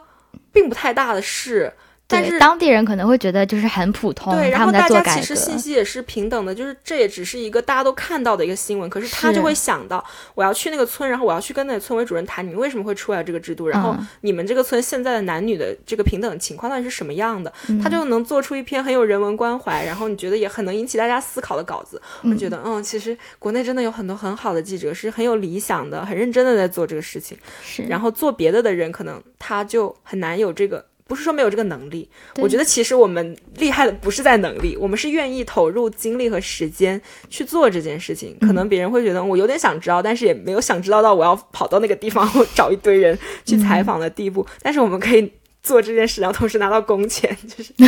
[0.50, 1.72] 并不太大的事。
[2.10, 10.02] 但是当地人可能会觉得就是很普通，对，然后大家其实信息也是平等的，就是这也只是一个大家都看到的一个新闻，可是他就会想到
[10.34, 22.00] 我要去那个村，然后我要去跟那个村委主任谈，你们为什么会出来这个制度，然后你们这个村现在的男女的这个平等情况到底是什么样的，他就能做出一篇很有人文关怀，然后你觉得也很能引起大家思考的稿子。
[22.22, 27.36] 我觉得，嗯，其实国内真的有很多很好的记者，是很有理想的，很认真的在做这个事情。
[27.62, 30.86] 是，然后做别的的人可能他就很难有这个。
[31.08, 38.36] 不是说没有这个能力，我觉得其实我们厉害的不是在能力，我们是愿意投入精力和时间去做这件事情。
[38.40, 44.46] 可能别人会觉得我有点想知道，但是也没有想知道到我要跑到那个地方找一堆人去采访的地步。
[44.60, 47.72] 但是我们可以做这件事，然后同时拿到工钱，就是。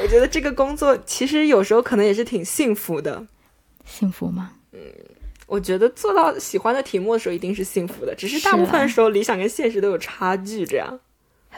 [0.00, 3.26] 我觉得这个工作其实有时候可能也是挺幸福的。
[3.84, 4.52] 幸福吗？
[4.72, 4.78] 嗯。
[5.48, 10.66] 我觉得做到喜欢的题目的时候一定是幸福的，只是大部分时候理想跟现实都有差距。
[10.66, 11.00] 这样，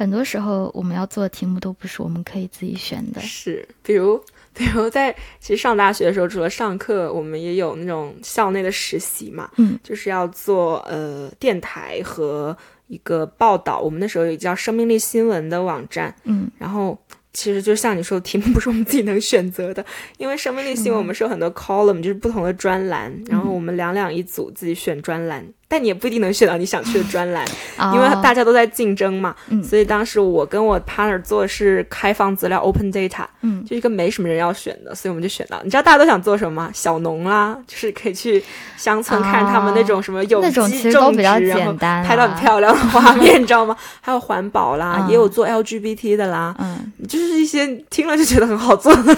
[0.01, 3.21] 很多时候我们要做的题目都不是我们可以自己选的。
[3.21, 4.19] 是，比如，
[4.55, 13.79] 比如在其实上大学的时候，除了上课，我们也有那种校内的实习嘛，嗯，就是要做呃电台和一个报道。
[13.79, 16.99] 我们那时候有叫生命力新闻的网站，嗯，然后。
[17.33, 19.87] 其实就像你说的，题目不是我们自己能选择的，
[20.19, 25.47] 因为生命力新闻我们是有很多 column，就是不同的专栏，然后我们两两一组自己选专栏。
[25.73, 27.47] 但你也不一定能选到你想去的专栏，
[27.95, 29.33] 因为大家都在竞争嘛。
[29.63, 35.61] 所以当时我跟我 partner 做的是开放资料 open data，嗯，就一个没什么人要选的，所以我们就选到。
[35.63, 36.71] 你知道大家都想做什么吗？
[36.75, 38.43] 小农啦，就是可以去
[38.77, 43.77] 乡村看他们那种什么有机种植，然后拍到很漂亮的画面，你知道吗？
[44.03, 49.17] 还有环保啦，也有做 LGBT 的啦，嗯，就是一些听了就觉得很好做的。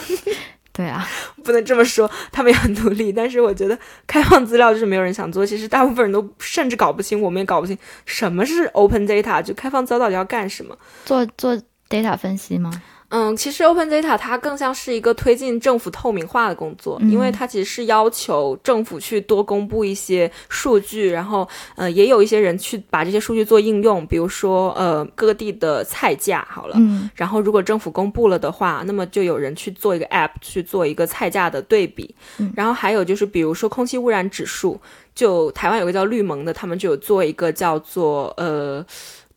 [0.73, 1.07] 对啊，
[1.45, 3.13] 不能这么说，他们也很努力。
[3.13, 5.45] 但是我觉得开放资料就是没有人想做。
[5.45, 10.77] 其实大部分人都甚至搞不清，我们也搞不清什么是 open data，就开放资料到底要干什么？
[11.05, 11.55] 做做
[11.91, 12.71] data 分析吗？
[13.15, 21.47] 嗯，其实 Open Data 它更像是一个推进政府透明化的工作，因为它其实是要求政府去多公布一些数据，然后
[21.77, 32.15] 呃，也有一些人去把这些数据做应用，比如说呃各地的菜价好了，嗯，然后如果政府公布了的话，那么就有人去做一个 App 去做一个菜价的对比，
[32.57, 34.81] 然后还有就是比如说空气污染指数，
[35.15, 38.83] 就台湾有个叫绿盟的，他们就有做一个叫做呃。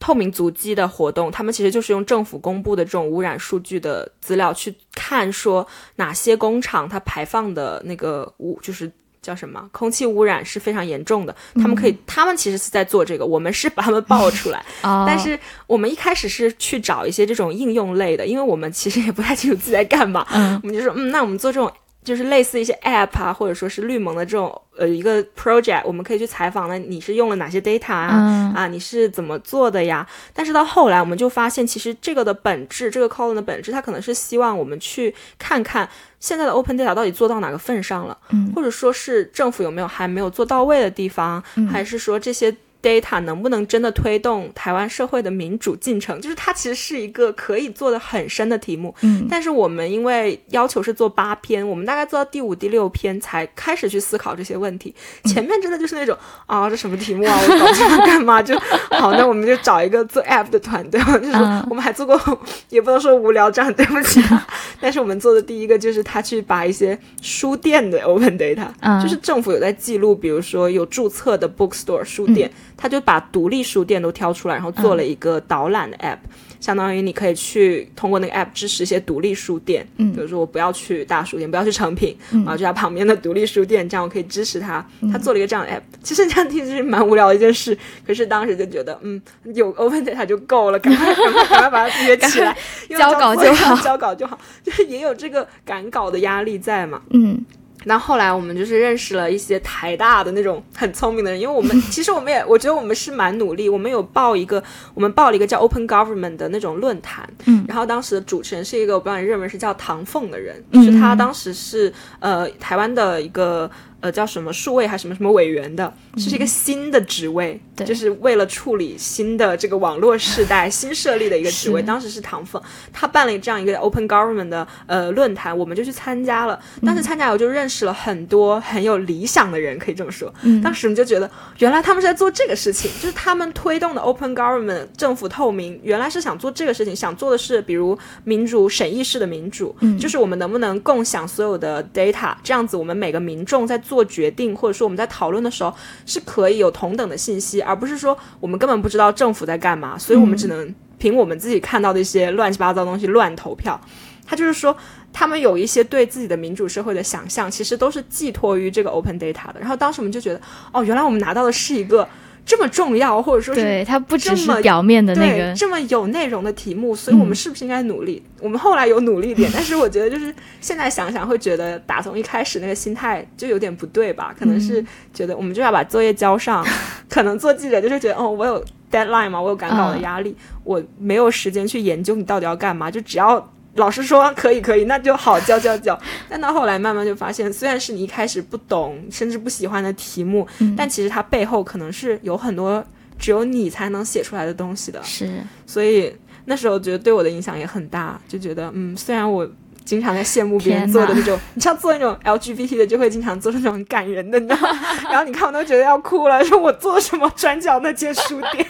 [0.05, 11.35] 透明足迹的活动，他们其实就是用政府公布的这种污染数据的资料去看，说哪些工厂它排放的那个污，就是叫什么空气污染是非常严重的。
[11.55, 14.63] 他们可以，他们其实是在做这个，我们是把他们爆出来。
[14.83, 20.23] 但是我们一开始是去找一些这种应用类的，因为我们其实也不太清楚自己在干嘛。
[20.61, 21.71] 我们就说，嗯，那我们做这种。
[22.05, 28.53] 就是类似一些 App 啊，或者说是绿盟的这种呃一个 project，我们可以去采访呢，你是用了哪些 data 啊？
[28.55, 30.07] 啊，你是怎么做的呀？
[30.33, 35.89] 但是到后来，我们就发现，其实这个的本质，这个 column 的本质，它可能是希望我们去看看
[36.19, 38.17] 现在的 open data 到底做到哪个份上了，
[38.55, 42.55] 或者说是政府有没有还没有做到位的地方，还是说这些。
[42.85, 46.21] Data 能不能真的推动台湾社会的民主进程？
[46.21, 48.93] 就是它其实是一个可以做的很深的题目。
[49.01, 54.93] 嗯，但是我们因为要求是做八篇，我们大概做到第五、第六篇才开始去思考这些问题。
[55.23, 56.15] 前面真的就是那种
[56.45, 57.35] 啊，这什么题目啊？
[57.41, 58.39] 我搞这个干嘛？
[58.43, 58.55] 就
[58.91, 61.01] 好，那我们就找一个做 app 的团队。
[61.01, 61.31] 就是
[61.69, 64.21] 我们还做过，也不能说无聊，这样对不起。
[64.79, 68.67] 但是我们做的第一个就是他去把一些书店的 open data，
[69.01, 72.51] 就是政府有在记录，比如说有注册的 bookstore 书店。
[72.77, 76.17] 他就把独立书店都挑出来，然后做了一个导览的 app，
[76.59, 84.85] 相当于你可以去通过那个 app 支持一些独立书店，嗯，比如说我不要去大书店，不要去成品，然后就在旁边的独立书店，这样我可以支持他。
[85.11, 89.21] 他做了一个这样的 app，其实这样听是蛮无聊的一件事，可是当时就觉得，嗯，
[89.53, 92.55] 有 open data 就够了， 赶快赶快赶快把它约起来，
[92.97, 97.43] 交稿就好， 交稿就好，就是也有这个赶稿的压力在嘛，嗯。
[97.85, 104.61] 那后来我们就是认识了一些台大的那种很聪明的人，因为我们 其实我们也我觉得我们是蛮努力，我们有报一个，
[104.93, 113.69] 我们报了一个叫 Open Government 的那种论坛，嗯，然后当时的主持人是一个我不知道你认为是叫唐凤的人，就是他当时是呃台湾的一个。
[114.01, 121.81] 呃，叫什么数位还是什么什么委员的，是一个新的职位，就是为了处理新的这个网络时代 新设立的一个职位。
[121.81, 122.61] 当时是唐凤，
[122.93, 126.59] 他办了这样一个 Open Government 的呃论坛，我们就去参加了。
[126.83, 130.31] 当时参加我就认识了很多很有理想的人，可以这么说。
[130.63, 131.29] 当时我们就觉得，
[131.59, 144.05] 原来他们是在做这个事情，就是他们推动的 Open Government 政府透明，原来是想做这个事情，想做的是比如民主审议式的民主，就是我们能不能共享所有的 data，这样子我们每个民众在做。
[144.05, 145.73] 决定，或者说我们在讨论的时候，
[146.05, 153.81] 是可以有同等的信息，而不是说我们根本不知道政府在干嘛，所以我们只能凭我们自己看到的一些乱七八糟的东西乱投票。
[154.25, 154.75] 他就是说，
[155.11, 159.59] 他们有一些对自己的民主社会的想象，其实都是寄托于这个 open data 的。
[159.59, 160.39] 然后当时我们就觉得，
[160.71, 162.07] 哦，原来我们拿到的是一个。
[162.45, 168.21] 这么重要，或者说是对它不只是表面的那个这么有内容的题目，所以我们是不是应该努力？
[168.39, 174.35] 我们后来有努力点，但是我觉得就是现在想想会觉得打从一开始那个心态就有点不对吧？
[174.37, 176.63] 可能是觉得我们就要把作业交上，
[177.09, 183.51] 可能做记者就是觉得哦，我有 deadline 嘛，我有赶稿的压力，我没有时间去研究你到底要干嘛，就只要。
[183.75, 185.97] 老师说可以可以，那就好教教教。
[186.29, 192.83] 但到后来慢慢就发现，虽然是你一开始不懂甚至不喜欢的题目，但其实它背后可能是有很多
[193.17, 195.01] 只有你才能写出来的东西的。
[195.03, 196.15] 是，所以
[196.45, 199.49] 那时候觉得对我的影响也很大，就觉得嗯，虽然我。
[199.85, 204.79] 经常在羡慕别人做的那种， 你像做那种 LGBT 的，就会经常做出那种很感人的，你知道吗？
[205.09, 208.67] 然后你看我都觉得要哭了，说我做什么转角那间书店，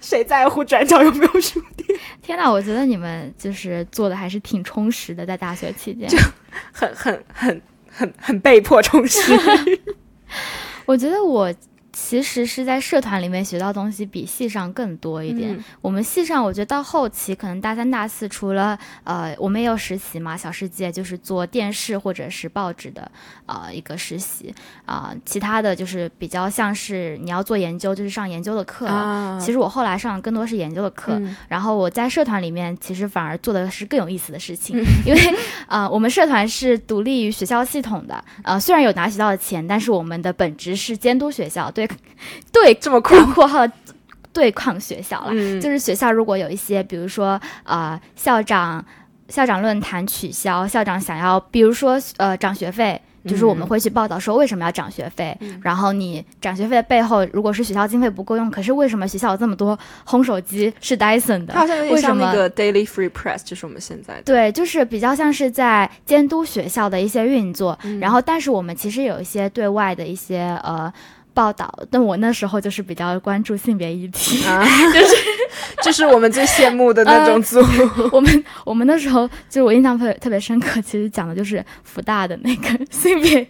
[0.00, 1.98] 谁在乎转角有没有书店？
[2.22, 6.16] 天哪，我觉得你们就是做的还是挺充实的，在大学期间，就
[6.72, 9.32] 很很很很很被迫充实。
[10.86, 11.52] 我觉得我。
[11.92, 15.58] 其实是在社团里面学到东西比系上更多一点。
[15.80, 23.10] 我们系上，我觉得到后期可能大三、大四，除了呃，我们也有实习嘛，小世界就是做电视或者是报纸的
[23.46, 24.54] 呃一个实习
[24.86, 25.12] 啊。
[25.24, 28.86] 其他的就是比较像是你要做研究，就是上研究的课。
[28.86, 31.20] 啊其实我后来上的更多是研究的课。
[31.48, 35.34] 然后我在社团里面，其实反而做的是更有意思的事情，因为
[35.66, 41.68] 啊，我们社团是独立于学校系统的，呃，虽然有拿学校的钱，但是我们的本职是监督学校。
[41.68, 41.89] 对。
[42.52, 43.66] 对，这么酷，括号
[44.32, 48.84] 对抗学校了，就是学校如果有一些，比如说呃校长
[49.28, 61.54] 校长论坛取消，校长想要，比如说呃涨学费，就是我们会去报道说为什么要涨学费，然后你涨学费的背后，如果是学校经费不够用，可是为什么学校有这么多烘手机是 Dyson 的？
[61.54, 64.22] 好像有点像那个 Daily Free Press，就是我们现在的。
[64.22, 70.92] 对，就是比较像是在监督学校的一些运作，然后但是我们其实有一些对外的一些呃。
[71.34, 75.14] 报道，但我那时候就是比较关注性别议题，啊 就是
[75.82, 77.60] 就是我们最羡慕的那种组。
[78.12, 83.46] 我们我们那时候就我印象特别特别深刻，其实讲的就是福大的那个性别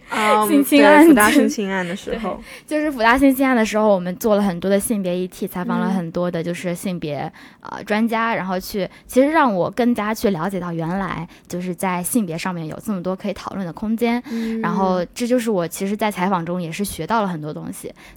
[0.47, 1.05] 性侵案。
[1.05, 14.21] 福大性侵案的时候，就是福大性侵案的时候，我们做了很多的性别议题，采访了很多的就是性别啊专家，然后去其实让我更加去了解到原来就是在性别上面有这么多可以讨论的空间。
[14.61, 17.70] 然后这就是我其实，在采访中也是学到了很多东西。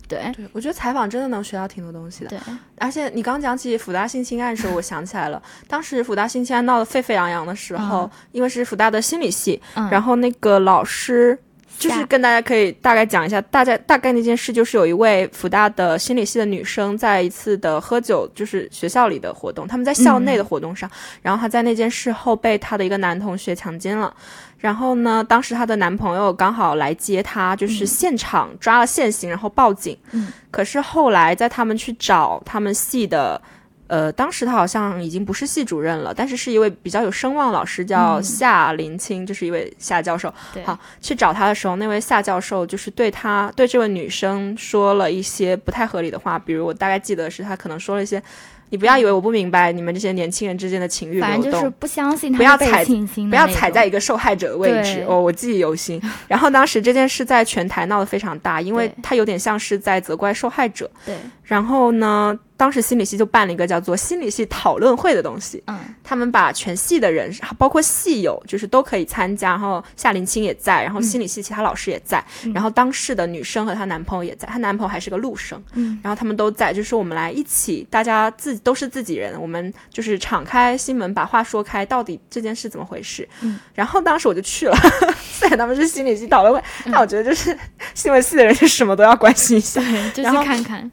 [0.09, 2.31] 对，对我觉得采访真的能学到挺多东西的。
[2.31, 2.39] 对，
[2.79, 11.39] 而且你刚讲起起辅大性侵案的时候，我想起来了，当时复大性侵案闹得沸沸扬扬的时候，因为是复大的心理系，然后那个老师
[11.79, 24.15] 就是跟大家可以大概讲一下，大家大概那件事就是有一位福大的心理系的女生，在一次的喝酒，就是学校里的活动，他们在校内的活动上，然后她在那件事后被她的一个男同学强奸了。
[24.59, 25.23] 然后呢？
[25.29, 29.95] 当时她的男朋友刚好来接她，就是现场抓了现行，然后报警。
[30.13, 30.33] 嗯。
[30.51, 33.39] 可是后来在他们去找他们系的，
[33.87, 40.33] 呃，当时他好像已经不是系主任了，但是是一位比较有声望老师，叫夏林清，就是一位夏教授。
[40.65, 48.23] 好，去找他的时候，那位夏教授就是对他对这位女生说了一些不太合理的话，比如我大概记得是他可能说了一些。
[48.71, 56.01] 你不要以为我不明白你们这些年轻人之间的情欲流动，就是不相信他不要踩不要踩在一个受害者的位置哦，我记忆犹新。
[56.27, 60.91] 然后当时这件事在全台闹得非常大，因为他有点像是在责怪受害者。
[61.05, 61.15] 对，
[61.45, 62.37] 然后呢？
[62.57, 69.51] 当时心理系就办了一个叫做心理系讨论会的东西，嗯，他们把全系的人，包括系友，就是都可以参加。
[69.51, 83.29] 然后夏林清也在，然后心理系其他老师也在，然后当事的女生和她男朋友也在，她男朋友还是个陆生，嗯，然后他们都在，就是我们来一起，大家自己都是自己人，我们就是敞开心门，把话说开，到底这件事怎么回事？
[83.43, 84.77] 嗯，然后当时我就去了，
[85.31, 87.57] 虽然他们是心理系讨论会，但我觉得就是
[87.95, 89.81] 新闻系的人就什么都要关心一下，
[90.13, 90.91] 就去看看。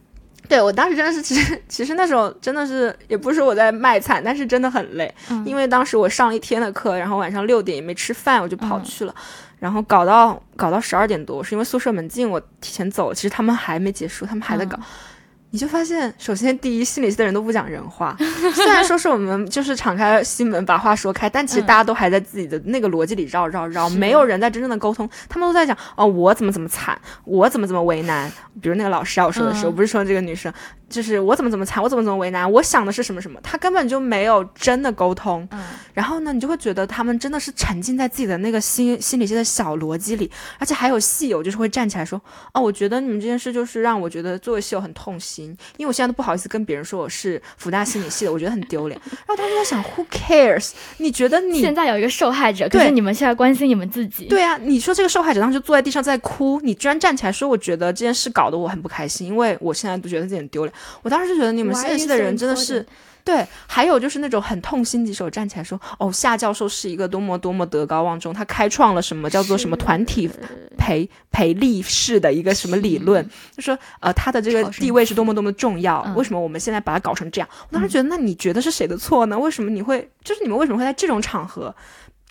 [0.52, 5.10] 对我当时真的是，其实其实那时候真的是，也不是我在卖惨，但是真的很累，
[5.45, 9.16] 因为当时我上了一天的课，然后晚上六点也没吃饭，我就跑去了，
[9.60, 13.16] 然后搞到搞到十二点多，是因为宿舍门禁，我提前走了。
[13.16, 14.78] 其实他们还没结束，他们还在搞。
[15.54, 18.16] 你就发现，首先第一，心理系的人都不讲人话。
[18.54, 25.10] 虽然说是我们就是敞开心门把话说开，但其实大家都还在自己的那个逻辑里绕绕绕，没有人在真正的沟通。
[25.28, 28.32] 他们都在讲哦，我怎么怎么惨，我怎么怎么为难。
[28.62, 30.52] 比如那个老师要说的时候，不是说这个女生。
[30.92, 35.48] 就是我怎么怎么惨，我怎么怎么为难，我想的是什么什么，他根本就没有真的沟通。
[35.52, 35.64] 嗯，
[35.94, 40.30] 然后呢，你就会觉得他们真的是沉浸在自己的那个心心理系的小逻辑里，
[40.60, 42.22] 而且还有戏友就是会站起来说，
[42.54, 45.46] 哦，我觉得你们这件事就是让我觉得作为戏友很痛心，
[45.78, 49.00] 因为我现在都不好意思跟别人说我是福大心理系的，我觉得很丢脸。
[49.10, 50.72] 然后他们在想，Who cares？
[50.98, 54.26] 你觉得你现在有一个受害者，可是你们现在关心你们自己。
[54.26, 60.74] 对啊，你说这个受害者当时就坐在地上在哭，你居然站起来说，我觉得这件事搞得我很不开心，因为我现在都觉得自己很丢脸。
[61.02, 62.86] 我当时就觉得你们心理系的人真的是，
[63.24, 70.30] 对，还有就是那种很痛心疾首站起来说，哦，夏教授是一个多么多么德高望重，他开创了什么叫做什么团体
[70.78, 77.48] 培培力式的一个什么理论，就说呃他的这个地位是多么多么重要，为什么我们现在把它搞成这样？
[77.70, 79.38] 我当时觉得，那你觉得是谁的错呢？
[79.38, 81.74] 为什么你会就是你们为什么会在这种场合？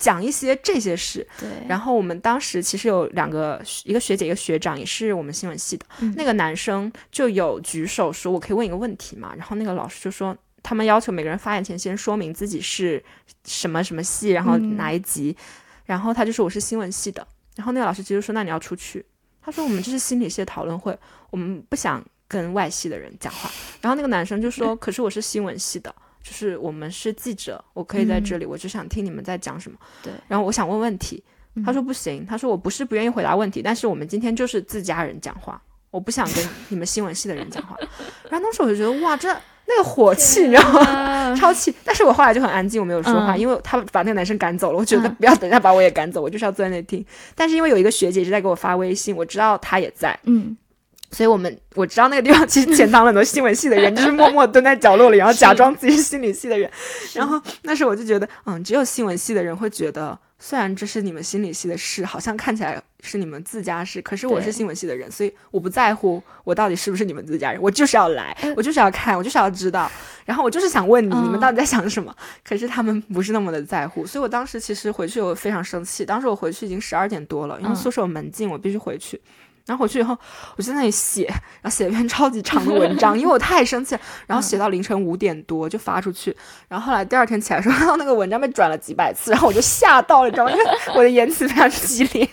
[0.01, 1.49] 讲一些这些事，对。
[1.69, 5.85] 然后我们当时其实有两个，一个学姐，一个学长，也是我们新闻系的。
[6.17, 10.35] 那个男生就有举手说：“我可以问一个问题嘛？”然后那个老师就说
[10.65, 13.01] ：“他们要求每个人发言前先说明自己是
[13.45, 15.37] 什么什么系，然后哪一级。”
[15.85, 19.05] 然后他就说：“我是新闻系的。”然后那个老师直接说：“那你要出去。”
[19.45, 20.99] 他说：“我们这是心理系的讨论会，
[21.31, 23.51] 我们不想跟外系的人讲话。”
[23.83, 29.79] 然后那个男生就说：“可是我是新闻系的。”就是我们是记者，我可以在这里，我只想听你们在讲什么。
[30.03, 31.23] 对，然后我想问问题，
[31.65, 35.61] 他说不行，他说我不是不愿意回答问题，但是我们今天就是自家人讲话，
[35.91, 37.77] 我不想跟 你们新闻系的人讲话。
[38.29, 39.29] 然后当时我就觉得哇，这
[39.67, 41.35] 那个火气，你知道吗？
[41.37, 41.73] 超气！
[41.85, 47.05] 但是我后来就很安静，我没有说话，因为他把那个男生赶走了，我觉得不要等下把我也赶走，我就是要坐在那听。
[47.35, 50.57] 但是因为有一个学姐一直在给我发微信，我知道她也在，嗯。
[51.11, 56.71] 所以我们我知道那个地方其实潜藏了很多新闻系的人， 就是默默蹲在角落里，然后假装自己是心理系的人。
[57.15, 69.91] 然后那时候我就觉得，嗯，只有新闻系的人会觉得，虽然这是你们心理系的事，好像看起来是你们自家事，可是我是新闻系的人，所以我不在乎我到底是不是你们自家人，我就是要来，我就是要看，我就是要知道，
[70.25, 72.15] 然后我就是想问你，你们到底在想什么？
[72.45, 76.05] 可是他们不是那么的在乎，所以我当时其实回去我非常生气。
[76.05, 79.21] 当时我回去已经十二点多了，因为宿舍有门禁，我必须回去。
[79.67, 80.17] 然后回去以后，
[80.57, 81.27] 我就在那里写，
[81.61, 84.01] 然后写了一篇超级长的文章，因为我太生气了。
[84.27, 86.37] 然后写到凌晨五点多就发出去。
[86.69, 90.51] 然后后来第二天起来说， 那个文章被转了几百次，然后我就吓到了，你知道吗？
[90.51, 92.29] 因为我的言辞非常激烈。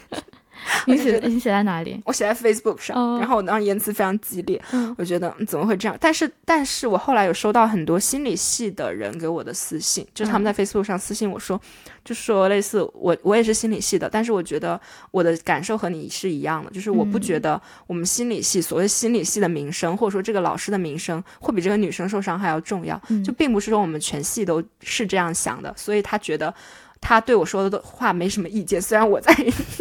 [0.88, 2.02] 你写你写在哪里？
[2.06, 4.62] 我写在 Facebook 上，然后我当时言辞非常激烈，
[4.98, 5.98] 我觉得怎么会这样？
[6.00, 11.60] 但是，但是我后来有收到很多心理系的人给我的私信，就是他们在 Facebook 上私信我说，
[12.04, 14.80] 就说类似我我也是心理系的，但是我觉得
[15.12, 26.54] 我的感受和你是一样的，就是我不觉得我们心理系所谓心理系的名声，或者说这个老师的名声，会比这个女生受伤还要重要，就并不是说我们全系都是这样想的，所以他觉得。
[27.02, 29.34] 他对我说的话没什么意见，虽然我在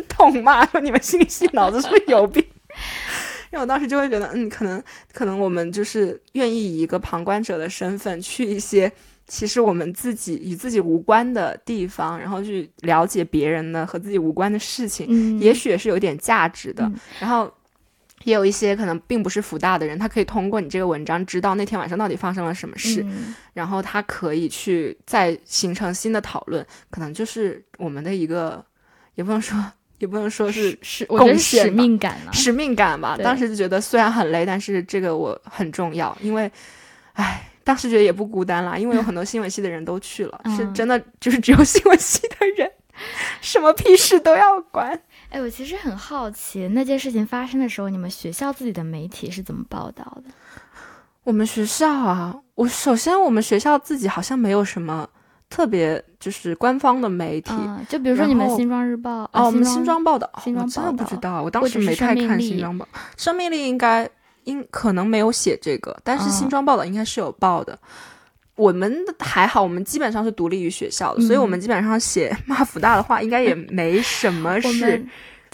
[0.09, 2.45] 痛骂说你们心理系脑子是不是有病。
[3.53, 8.91] 因为我当时就会觉得，嗯，可能可能我们就是愿意以一个旁观者的身份去一些
[9.29, 16.85] 其实我们自己与自己无关的地方，然后去了解别人呢和自己无关的事情，嗯，也许也是有点价值的。
[16.85, 17.51] 嗯然后
[18.27, 28.63] 也有一些可能并不是福大的人，他可以通过你这个文章知道那天晚上到底发生了什么事，嗯然后他可以去再形成新的讨论，可能就是我们的一个，
[29.15, 29.57] 也不能说，
[29.99, 32.33] 也不能说是是，我觉得是使命感了。
[32.33, 33.17] 使命感吧。
[33.23, 36.51] 当时就觉得虽然很累，但是这个我很重要，因为，
[37.13, 42.69] 唉，当时觉得也不孤单啦，因为有很多新闻系的人都去了，是嗯真的就是只有新闻系的人，
[43.41, 45.01] 什么屁事都要管。
[45.31, 50.31] 哎，我其实很好奇，那件事情发生的时候，你们学校自己的媒体是怎么报道的？
[51.25, 55.09] 我们学校啊，我首先我们学校自己好像没有什么
[55.51, 57.53] 特别就是官方的媒体。
[57.53, 64.09] 嗯，就比如说你们新庄日报，哦，啊我们新庄报道，新庄我真的报道不知道，我当时没太看新庄报，生命力应该
[64.45, 67.77] 应可能没有写这个，但是新嗯庄报道应该是有报的。
[68.57, 75.05] 我们还好，我们基本上是独立于学校的，所以我嗯们基本上写 骂福大的话，应该也没什么事。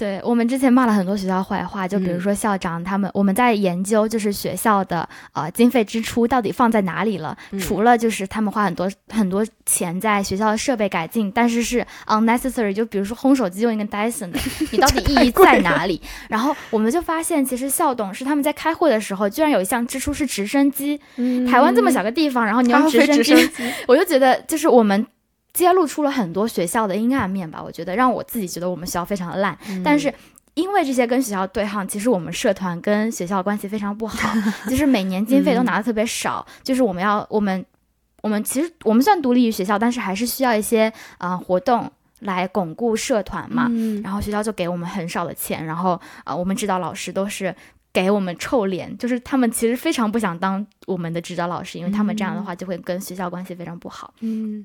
[0.02, 7.36] 们对我们之前骂了很多学校坏话，就比如嗯说校长他们，我们在研究就是学校的呃经费支出到底放在哪里了。
[7.52, 14.38] 嗯除了就是他们花很多很多钱在学校的设备改进，但是是 unnecessary，就比如说烘手机用一个 Dyson 的，
[14.72, 16.00] 你到底意义 在哪里？
[16.28, 21.00] 然后我们就发现，其实校董是他们在开会的时候，居然有一项支出是直升机。
[21.16, 25.06] 嗯台湾这么小个地方，然后你要飞直直升机，升机，我就觉得就是我们
[25.52, 27.62] 揭露出了很多学校的阴暗面吧。
[27.62, 30.12] 我觉得让我自己觉得我们学校非常的烂，但是。
[30.54, 34.34] 因为这些跟学校对抗，其实我们社团跟学校关系非常不好，
[34.68, 37.64] 就是每年经费都拿的特别少，就是我们要我们
[38.20, 43.66] 我们其实我们算独立于学校，但是还是需要一些啊、呃活动来巩固社团嘛。
[43.70, 47.56] 嗯然后学校就给我们很少的钱，然后呃，我们指导老师都是
[47.90, 54.12] 给我们臭脸，就是他们其实非常不想当我们的指导老师，因为他们这样的话就会跟学校关系非常不好。
[54.20, 54.64] 嗯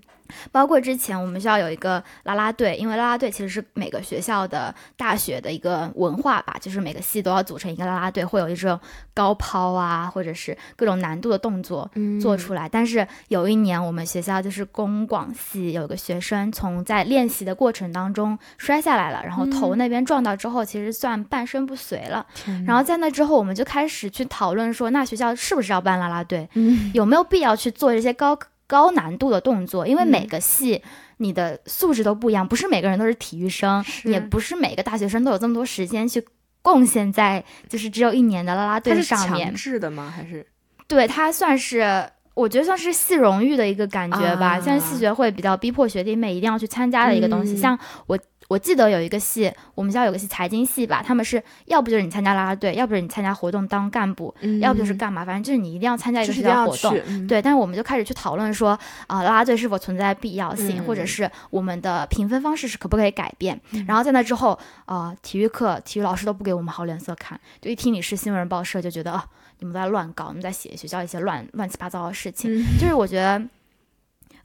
[0.52, 8.78] 包括之前我们学校有一个啦啦队，因为啦啦队其实是每个学校的大学的一个文化吧，就是每个系都要组成一个啦啦队，会有一种
[9.14, 12.68] 高抛啊，或者是各种难度的动作嗯做出来。
[12.68, 22.26] 但是有一年我们学校就是公广系有一个学生从在练习的过程当中摔下来了，然后头那边撞到之后，其实算半身不遂了。
[22.36, 26.48] 天然后在那之后，我们就开始去讨论说，那学校是不是要办啦啦队？
[26.54, 29.88] 嗯有没有必要去做这些高高难度的动作？
[29.88, 30.82] 因为嗯每个系
[31.18, 36.24] 你的素质都不一样，不是每个人都是体育生，也不是每个大学生都有这么多时间去
[36.62, 39.56] 贡献在就是只有一年的啦啦队上面强。
[39.56, 40.14] 制的吗？
[40.16, 40.46] 还是
[40.88, 42.10] 对，它算是。
[42.38, 47.54] 我觉得算是系荣誉的一个感觉吧，啊像系学会比较逼迫学弟妹一定要去参加的一个东西。
[47.54, 57.28] 嗯像我，我记得有一个系，我们学校有个系财经系吧，他们是要不就是你参加啦啦队，要不就是你参加活动当干部，要不就是干嘛，反正就是你一定要参加一个学校活动。
[57.28, 58.70] 对，但是我们就开始去讨论说，
[59.08, 63.60] 啊、啦啦队是否存在必要性，嗯或者是我们的评分方式是可不可以改变？
[63.72, 69.26] 嗯然后在那之后，呃，体育课体育老师都不给我们好脸色看，就一听你是新闻报社，就觉得啊，
[69.60, 72.50] 你们在乱搞，你们在写学校一些乱乱七八糟的事情。
[72.62, 73.42] 嗯就是我觉得，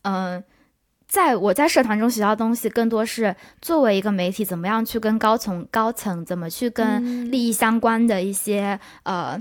[0.02, 0.42] 嗯、
[1.12, 7.30] 在我在社团中学到的东西，更多是作为一个媒体，怎么样去跟高层高层怎么去跟嗯。
[7.30, 9.38] 利益相关的一些呃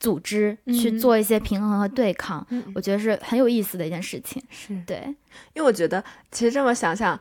[0.00, 2.64] 组织去嗯做一些平衡和对抗，嗯。
[2.74, 4.42] 我觉得是很有意思的一件事情。
[4.50, 4.76] 是。
[4.84, 5.04] 对，
[5.54, 6.02] 因为我觉得，
[6.32, 7.16] 其实这么想想，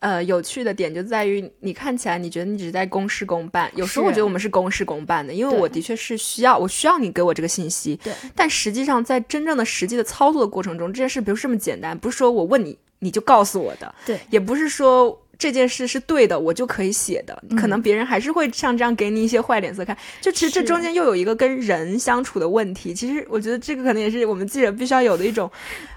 [0.00, 15.20] 呃，有趣的点就在于，你看起来你觉得你只是在公事公办，有时候我觉得我们是公事公办的，因为我的确是需要，我需要你给我这个信息，对，但实际上在真正的实际的操作的过程中，这件事不是这么简单，不是说我问你你就告诉我的，对，也不是说。
[15.36, 17.36] 这件事是对的，我就可以写的。
[17.58, 19.94] 可能别人还是会像这样给你一些坏脸色看。
[20.20, 22.94] 就其实这中间又有一个跟人相处的问题。
[22.94, 25.50] 其实我觉得这个可能也是我们记者必须要有的一种，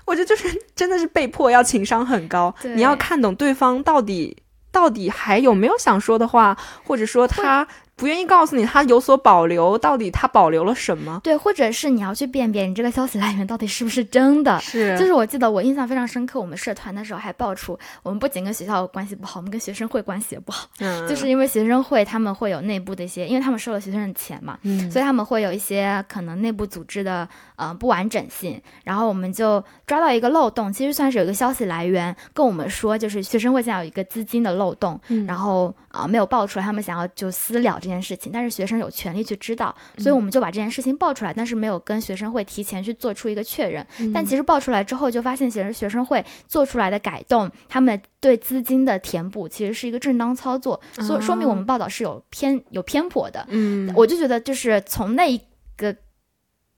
[0.06, 4.36] 我觉得就是真的是被迫要情商很高，你要看懂对方到底
[4.72, 7.66] 到底还有没有想说的话，或者说他
[7.98, 11.20] 不愿意告诉你他有所保留，到底他保留了什么？
[11.24, 14.60] 对，或者是你要去辨别你这个消息来源到底是不是真的。
[14.60, 14.96] 是。
[15.00, 21.08] 就是我记得我印象非常深刻，我们社团的时候还爆出，我们不仅跟学校关系不好，我们跟学生会关系也不好，嗯。
[21.08, 24.92] 就是因为学生会他们会有内部的一些，因为他们收了学生的钱嘛，嗯。
[24.92, 35.26] 所以他们会有一些可能内部组织的呃不完整性，然后我们就抓到一个漏洞，其实算是有一个消息来源跟我们说，就是学生会现在有一个资金的漏洞，嗯。
[35.26, 43.86] 然后啊、呃没有爆出来，他们想要就私了这这件事情，但是学生有权利去知道，所以我们就把这件事情报出来，但是没有跟学生会提前去做出一个确认。
[44.14, 53.46] 但其实报出来之后，就发现其实学生会做出来的改动，他们对资金的填补其实是一个正当操作，所以说明我们报道是有偏有偏颇的。
[53.48, 55.40] 嗯，我就觉得就是从那一
[55.78, 55.96] 个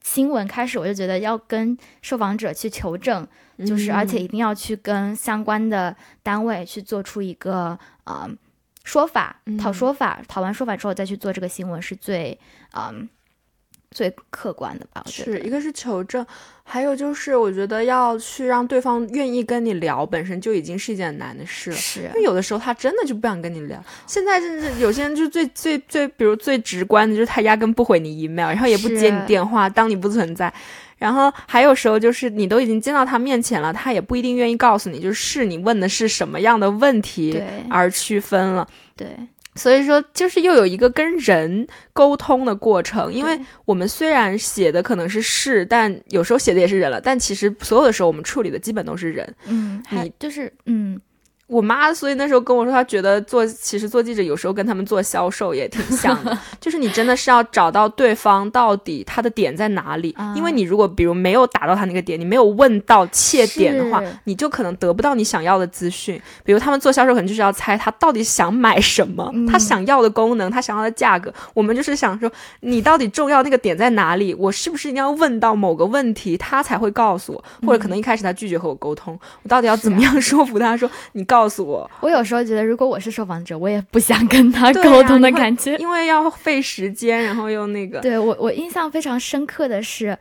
[0.04, 3.28] 新闻开始，我就觉得要跟受访者去求证，
[3.66, 8.30] 就是而且一定要去跟相关的单位去做出一个啊。
[8.84, 12.40] 说法讨说法，讨完说法之后再去做这个新闻是最
[12.74, 13.08] 嗯
[13.92, 15.04] 最客观的吧？
[15.08, 16.26] 是一个是求证，
[16.64, 21.76] 还有就是我觉得要去让对方愿意跟你聊，本身就已经是一件难的事了。
[21.76, 23.84] 是因为有的时候他真的就不想跟你聊。
[24.06, 30.54] 现在甚至有些人就最最最，比如最直观的就是他压根不回你 email，然后也不接你电话，当你不存在。
[31.00, 38.68] 然后还有时候就是你都已经见到他面前了，他也不一定愿意告诉你，就是你问的是什么样的问题而区分了。
[38.96, 39.08] 对，
[39.56, 49.36] 所以说就是又有一个跟人沟通的过程，因为我们虽然写的可能是事，但有时候写的也是人了，但其实所有的时候我们处理的基本都是人。
[49.46, 51.00] 嗯，你就是嗯。
[51.50, 66.22] 我妈，所以那时候跟我说，她觉得做其实做记者有时候跟他们做销售也挺 像的，就是你真的是要找到对方到底他的点在哪里，因为你如果比如没有打到他那个点，你没有问到切点的话，你就可能得不到你想要的资讯。
[66.44, 71.34] 比如他们做销售，可能就是要猜他到底想买什么，他想要的功能，他想要的价格。
[71.56, 74.36] 我们就是想说，你到底重要那个点在哪里？
[74.36, 77.44] 我是不是一定要问到某个问题，他才会告诉我？
[77.66, 81.39] 或者可能一开始他拒绝和我沟通，我到底要怎么样 说服他说你告。
[81.40, 88.02] 告诉我，我有时候觉得，如果我是受访者，我也不想跟他沟通的感觉，因为要费时间，然后又那个。
[88.02, 90.18] 对我，我印象非常深刻的是，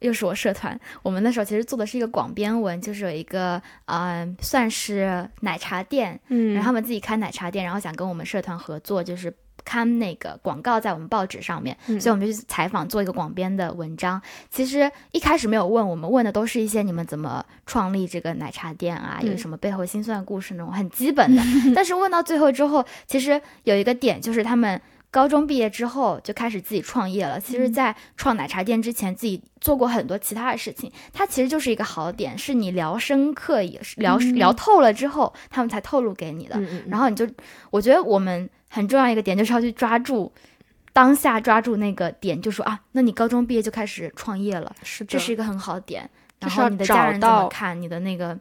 [0.00, 9.32] 又是我社团，我们那时候其实做的是一个广编文，就是有一个呃，算是奶茶店，嗯，然后他们自己开奶茶店，然后想跟我们社团合作，就是。
[9.68, 14.20] 看那个广告在我们报纸上面，所以我们就去采访，做一个广编的文章。
[14.48, 21.42] 其实一开始没有问，我们问的都是一些你们怎么创立这个奶茶店啊，有什么背后心酸的故事那种很基本的。
[21.76, 27.38] 但是问到最后之后，其实有一个点就是他们高中毕业之后就开始自己创业了。
[27.38, 30.90] 其实，在创奶茶店之前，自己做过很多其他的事情。
[31.12, 36.58] 它其实就是一个好点，是你聊深刻也是聊聊透了之后，他们才透露给你的。
[36.88, 37.28] 然后你就，
[37.70, 38.48] 我觉得我们。
[38.68, 40.32] 很重要一个点就是要去抓住
[40.92, 46.08] 当下，抓住那个点，就说啊，那你高中毕业就开始创业了，是这是一个很好的点。
[46.38, 48.38] 然后你的家人怎么看你的那个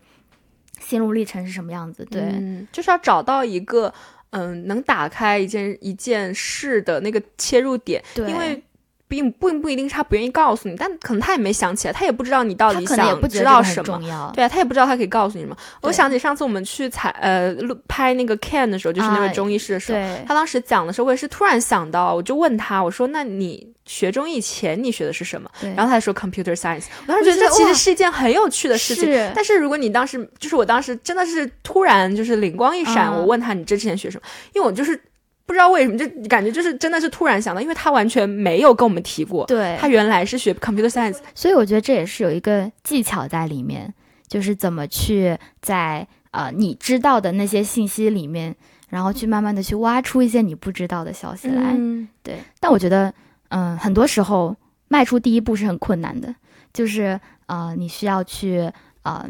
[0.80, 2.06] 心路历程是什么样子？
[2.06, 3.94] 对，就是要找到一个
[4.30, 8.64] 嗯，能打开一件一件事的那个切入点，因为。
[9.08, 12.98] 并并不一定是他不愿意告诉你，但可能他也没想起来，他也不知道你到底想
[13.30, 13.98] 知道什么。
[14.34, 15.56] 对啊，他也不知道他可以告诉你什么。
[15.82, 26.86] 我想起上次我们去采呃录拍那个 Can 的时候，就是那位中医师的时候，他当时讲的时候，我也是突然想到，我就问他，我说：“那你学中医前你学的是什么？”然后他说 Computer Science。
[27.06, 29.32] 我当时觉得这其实是一件很有趣的事情。
[29.34, 34.24] 但是如果你当时就是我当时真的是突然就是灵光一闪，我问他你这之前学什么？
[34.54, 35.02] 因为我就是。
[35.48, 39.46] 不知道为什么，就感觉就是真的是突然想到，因为他完全没有跟我们提过。
[39.46, 43.94] 对，他原来是学 computer science，所以我觉得这也是有一个技巧在里面，
[44.28, 48.54] 就是怎么去在呃你知道的那些信息里面，
[48.90, 51.74] 然后去慢慢的去挖出一些你不知道的消息来。
[52.22, 53.14] 对，但我觉得，
[53.48, 54.54] 嗯，很多时候
[54.90, 56.36] 迈出第一步是很困难的，
[56.74, 58.70] 就是呃，你需要去
[59.04, 59.26] 呃。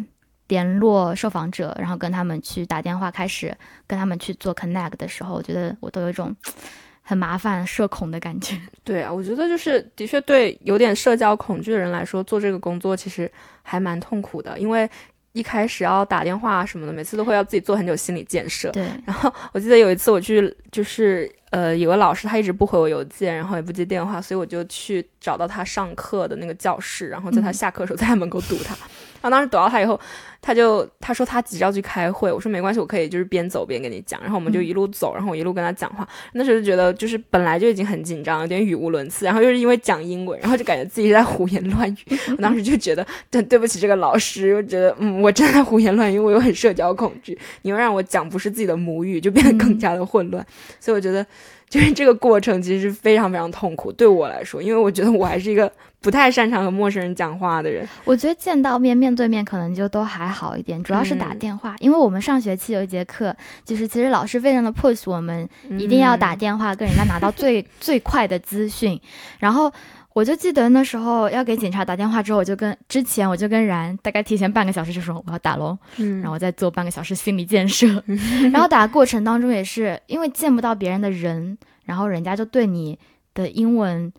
[0.47, 6.35] 联络受访者，然后跟他们去打电话，开始跟他们去做 connect 的时候，我觉得我都有一种
[7.03, 8.59] 很麻烦、社恐的感觉。
[8.83, 13.31] 对啊，我觉得就是的确对有点社交恐惧的人来说，做这个工作其实
[13.63, 14.89] 还蛮痛苦的，因为
[15.31, 18.71] 一开始要打电话什么的，每次都会要自己做很久心理建设。
[18.71, 18.89] 对。
[19.05, 28.75] 然后我记得有一次我去，就是呃，有个老师他一直不回我邮件，然后也不接电话，所以我就去找到他上课的那个教室，然后在他下课的时候在他门口堵他。
[29.21, 29.97] 然后当时堵到他以后。
[30.41, 34.21] 他就他说他急着要去开会，我说没关系，我可以就是边走边跟你讲。
[34.21, 36.07] 然后我们就一路走，然后我一路跟他讲话。
[36.33, 42.17] 那时候就觉得就是本来就已经很紧张，有点语无伦次，然后又是因为讲英文，然后就感觉自己在胡言乱语。
[42.31, 50.45] 我当时就觉得对对不起这个老师，我觉得嗯我真的胡言乱语，我又很社交恐惧，你又让我讲不是自己的母语，就变得更加的混乱。
[50.79, 51.25] 所以我觉得。
[51.69, 55.69] 就是这个过程其实是非常非常痛苦，对我来说，因为我觉得我还是一个
[55.99, 57.85] 不太擅长和陌生人讲话的人。
[58.05, 65.47] 我觉得见到面面对面可能就都还好一点，主要是打电话，因为我们上学期有一节课，就是其实老师非常的 push 我们
[65.77, 68.99] 一定要打电话跟人家拿到最 最快的资讯，
[69.39, 69.71] 然后。
[70.13, 77.85] 我就记得那时候要给警察打电话之后，我就跟之前我就跟然大概提前半个小时就说我要打喽，嗯，然后再做半个小时心理建设，
[78.51, 81.55] 然后打的过程当中也是因为见不到别人的人，
[81.85, 82.97] 然后人家就对你
[83.35, 84.11] 的英文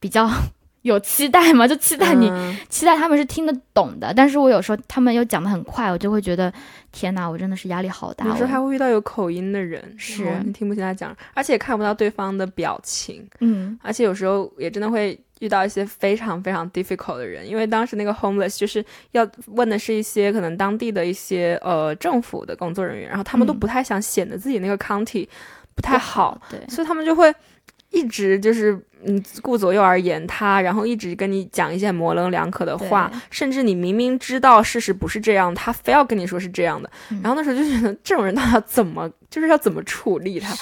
[0.00, 0.26] 比较。
[0.82, 1.66] 有期待吗？
[1.68, 2.30] 就期待你，
[2.68, 4.12] 期待他们是听得懂的。
[4.14, 6.52] 但是我有时候他们又讲的很快，我就会觉得
[6.90, 8.26] 天哪，我真的是压力好大。
[8.26, 13.26] 有时候还会遇到有口音的人，是你听不清他讲，而且看不到对方的表情。
[13.40, 25.28] 嗯，而且有时候也真的会遇到一些非常非常 difficult 的人，因为当时那个 homeless 就是要问的是一些可能当地的一些呃政府的工作人员，然后他们都不太想显得自己那个 county
[25.76, 27.32] 不太好，对，所以他们就会
[27.90, 28.84] 一直就是。
[29.04, 36.90] 嗯，顾左右而言他，然后一直跟你讲一些模棱两可的话，甚至你明明知道事实不是这样，他非要跟你说是这样的。
[37.22, 40.54] 然后那时候就觉得这种人到底要怎么，就是要怎么处理他。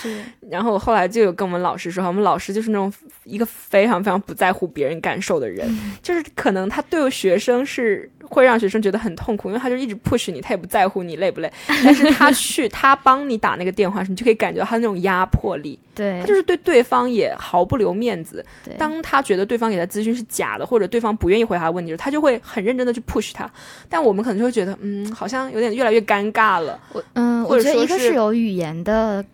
[0.50, 2.92] 然后我后来就有跟我们老师说，我们老师就是那种
[3.24, 5.68] 一个非常非常不在乎别人感受的人，
[6.02, 11.52] 就是可能他对学生是会让学生觉得很痛苦，因为他就一直 push 你，他也不在乎你累不累，
[11.84, 18.29] 但是他去他帮你打那个电话时，你就可以感觉到他那种压迫力，对他就是对对方也毫不留面子。
[18.64, 23.50] 对，当他觉得对方给他咨询是假的，或者对方不愿意回答问题时，他就会很认真的去 push 他。
[23.88, 26.78] 但我们可能就会觉得，嗯，好像有点越来越尴尬了。
[26.92, 29.24] 我嗯，我觉得一个是有语言的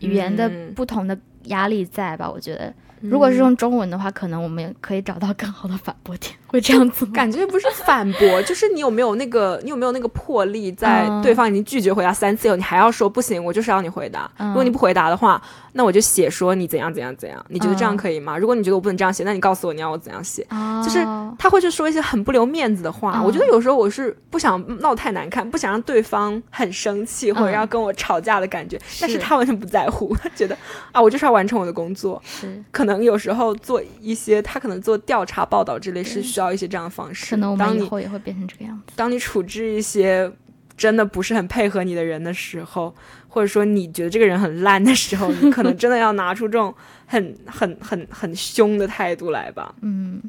[0.00, 2.30] 语言的不同的压力在吧？
[2.30, 2.72] 我觉得。
[3.00, 14.28] 如果是用中文的话，可能我们也可以找到更好的反驳点，会这样子感觉不是反驳，就是你有没有那个，你有没有那个魄力，在对方已经拒绝回答三次以后，你还要说不行，我就是要你回答。
[14.36, 15.40] 如果你不回答的话，
[15.78, 17.46] 那我就写说你怎样怎样怎样。
[17.48, 18.36] 你觉得这样可以吗？
[18.36, 20.44] 如果你觉得我不能这样写，那你告诉我你要我怎样写。
[20.82, 20.98] 就是
[21.38, 23.22] 他会去说一些很不留面子的话。
[23.22, 28.76] 我觉得有时候我是不想闹太难看，不想让对方很生气或者要跟我吵架的感觉。
[29.00, 30.58] 但是他完全不在乎，他觉得
[30.90, 32.20] 啊，我就是要完成我的工作。
[32.24, 32.88] 是可。
[32.88, 37.32] 能有时候做一些，他可能做调查报道之类是需要一些这样的方式。
[37.32, 38.94] 可能我们以后也会变成这个样子。
[38.96, 40.32] 当你处置一些
[40.74, 42.94] 真的不是很配合你的人的时候，
[43.28, 46.74] 或者说你觉得这个人很烂的时候，你可能真的要拿出这种
[47.06, 49.74] 很很很很凶的态度来吧。
[49.82, 50.20] 嗯，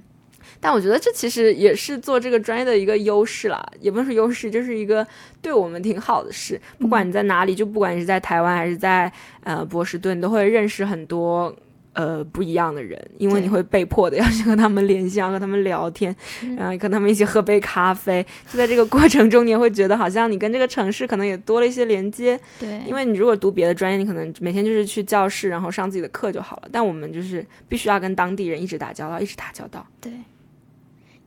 [0.60, 5.06] 但我觉得这其实也是做这个专业的一个优势啦，也不能说优势，就是一个
[5.42, 6.60] 对我们挺好的事。
[6.78, 9.12] 不管你在哪里，就不管你是在台湾还是在
[9.44, 11.56] 呃波士顿，都会认识很多。
[12.00, 16.16] 呃，不一样的人，因为你会被迫的 要去和他们联系，要和他们聊天，
[16.56, 18.26] 然后跟他们一起喝杯咖啡。
[18.50, 22.40] 就在这个过程中，你也会觉得好像你跟这个城市可能也多了一些连接。
[22.58, 26.70] 对，因为你如果读别的专业，你可能每天就是去教室，然后上自己的课就好了。
[26.72, 29.86] 但我们就是必须要跟当地人一直打交道，一直打交道。
[30.00, 30.14] 对，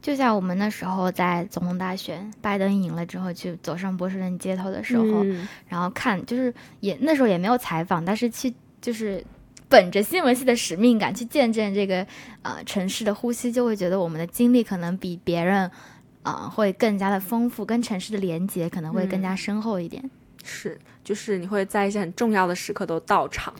[0.01, 5.23] 就像我们那时候在总统大选，拜登赢了之后，去走上波士顿街头的时候，
[5.69, 9.23] 然后看，就是也那时候也没有采访，但是去就是。
[9.73, 12.07] 本着新闻系的使命感去见证这个
[12.43, 15.71] 呃城市的呼吸，就会觉得我们的经历可能比别人
[16.23, 20.11] 啊会更加的丰富，跟城市的连接可能会更加深厚一点。
[20.45, 23.55] 是，就是你会在一些很重要的时刻都到场。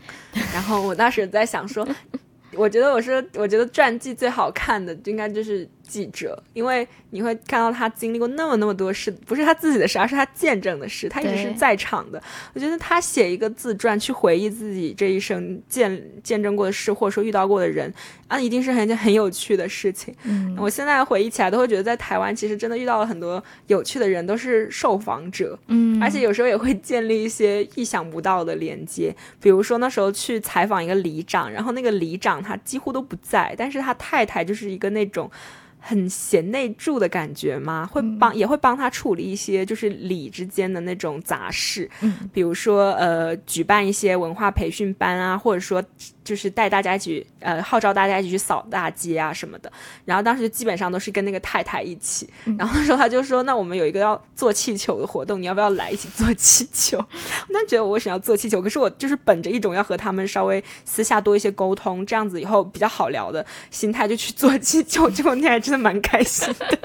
[0.53, 1.87] 然后我当时在想说，
[2.53, 6.87] 我觉得我是，我觉得传记最好看的应该就是记者，因为。
[7.13, 12.19] 你会看到他经历过那么那么多事，不是他自己的事，而是他见证的事，他一直是在场的。
[12.55, 17.93] 我觉得他写一个自传去回忆自己这一生见见证过的事，或者说遇到过的人，
[18.27, 20.11] 啊，一定是很件很有趣的事情。
[20.23, 25.59] 嗯，我现在回忆起来都会觉得，在台湾其实真的遇到了很多有趣的人，都是受访者。
[25.67, 35.29] 嗯，而且有时候也会建立一些意想不到的连接，比如说那时候去采访一个里长，然后那个里长他几乎都不在，但是他太太就是一个那种。
[35.85, 37.85] 很贤内助的感觉吗？
[37.91, 45.83] 会帮也会帮他处理一些就是礼之间的那种杂事，嗯，比如说呃举办一些文化培训班啊，或者说
[46.23, 49.69] 就是带大家一起呃号召大家一起去扫大街啊什么的。
[50.05, 56.97] 然后当时基本上都是跟那个太太一起，然后那时候他就说：“那我们有一个要做气球的活动，你要不要来一起做气球？”
[57.51, 58.61] 我觉得我为什么要做气球？
[58.61, 65.09] 可是我就是本着一种要和他们稍微私下多一些沟通，这样子以后比较好聊的心态就去做气球。
[65.09, 65.72] 结果那还真。
[65.73, 66.77] 真的蛮开心的，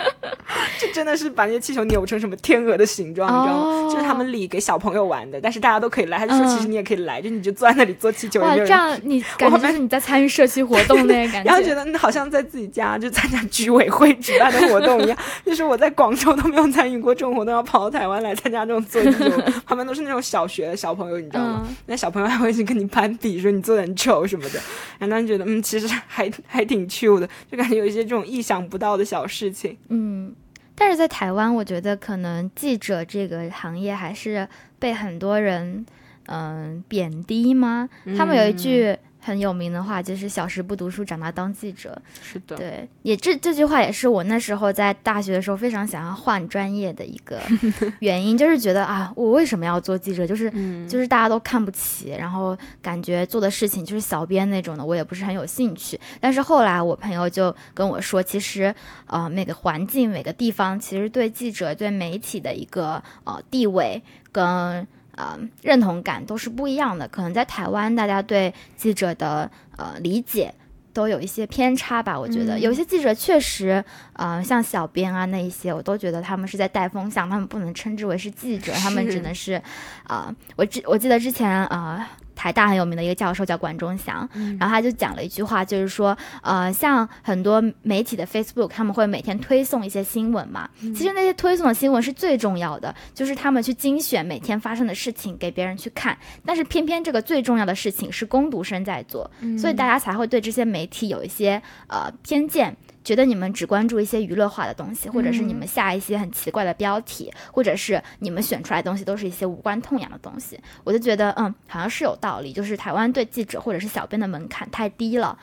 [0.81, 3.91] 就真的是把那些气球扭成什么天鹅的形状，你知道吗？
[3.91, 6.17] 就是他们里给小朋友玩的，但是大家都可以来。
[6.17, 8.41] 他就说，其实你也可以来，就你就坐在那里做气球。
[8.41, 15.19] 哇，这样你感觉就是你在参与社区活动那个感觉， 然后觉得你好像在自己家就参加居委会举办的活动一样。
[15.45, 19.29] 就是我在广州都没有参与过这种活动，要跑到台湾来参加这种做气球，
[19.69, 21.69] 旁边都是那种小学的小朋友，你知道吗？
[21.85, 24.59] 那小朋友还会去跟你攀比，说你做的很丑什么的。
[24.99, 28.78] 然后当时觉得，嗯，其实还还挺 cute 的，就感觉有一些这种意想不。
[28.79, 30.33] 到的小事情，嗯，
[30.75, 34.49] 但是在台湾，我觉得可能记者这个行业还是
[34.79, 35.85] 被很多人
[36.27, 37.89] 嗯贬低吗？
[38.17, 38.97] 他们有一句。
[39.29, 42.01] 很有名的话，就是“小时不读书，长大当记者”。
[42.23, 47.41] 是的，对，也这这句话也是我那时候在大学的时候非常想要换专业的一个
[48.01, 50.27] 原因，就是觉得啊，我为什么要做记者？
[50.27, 50.51] 就是
[50.89, 56.01] 就是大家都看不起，然后感觉做的事情就是小编那种的，我也不是很有兴趣。
[56.21, 58.75] 但是后来我朋友就跟我说，其实
[59.07, 64.03] 呃每个环境每个地方，其实对记者对媒体的一个呃地位
[64.33, 64.87] 跟。
[65.19, 67.09] 呃，认同感都是不一样的。
[67.09, 70.55] 可能在台湾，大家对记者的呃理解
[70.93, 72.19] 都有一些偏差吧。
[72.19, 79.61] 我觉得有些记者确实，呃，像小编啊那一些，我都觉得他们是在带风向，他们不能称之为是记者，他们只能是，
[80.05, 82.09] 啊，我记我记得之前啊。
[82.39, 84.27] 台大很有名的一个教授叫管中祥，
[84.61, 90.71] 然后他就讲了一句话，就是说，呃，像很多媒体的 Facebook，他们会每天推送一些新闻嘛。
[90.81, 96.17] 其实那些推送的新闻是最重要的，就是他们去精选每天发生的事情给别人去看。
[96.47, 99.29] 但是偏偏这个最重要的事情是工读生在做，
[99.59, 102.77] 所以大家才会对这些媒体有一些呃偏见。
[103.09, 112.53] 觉得你们只关注一些娱乐化的东西，或者是你们下一些很奇怪的标题，或者是你们选出来的东西都是一些无关痛痒的东西，我就觉得，嗯，好像是有道理。
[112.53, 115.39] 就是台湾对记者或者是小编的门槛太低了，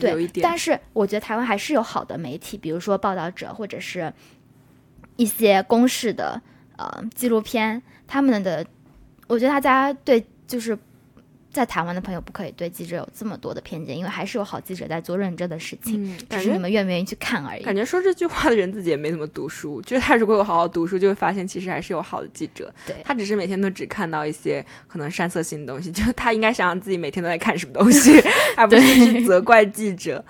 [0.00, 4.12] 对，但是我觉得台湾还是有好的媒体，比如说报道者或者是
[5.14, 6.42] 一些公式的
[6.76, 8.66] 呃纪录片，他们的，
[9.28, 10.76] 我觉得大家对就是。
[11.54, 17.62] 在台湾的朋友不可以对记者有这么多的偏见，因为还是有好记者在做认真的事情，只是你们愿不愿意去看而已。
[17.62, 22.74] 感觉说这句话的人自己也没怎么读书，就是他如果有好好读书，就会发现其实还是有好的记者。
[22.84, 28.20] 对他只是每天都只看到一些可能煽色性的东西，就他应该想想自己每天都在看什么东西，
[28.58, 30.24] 而不是去责怪记者。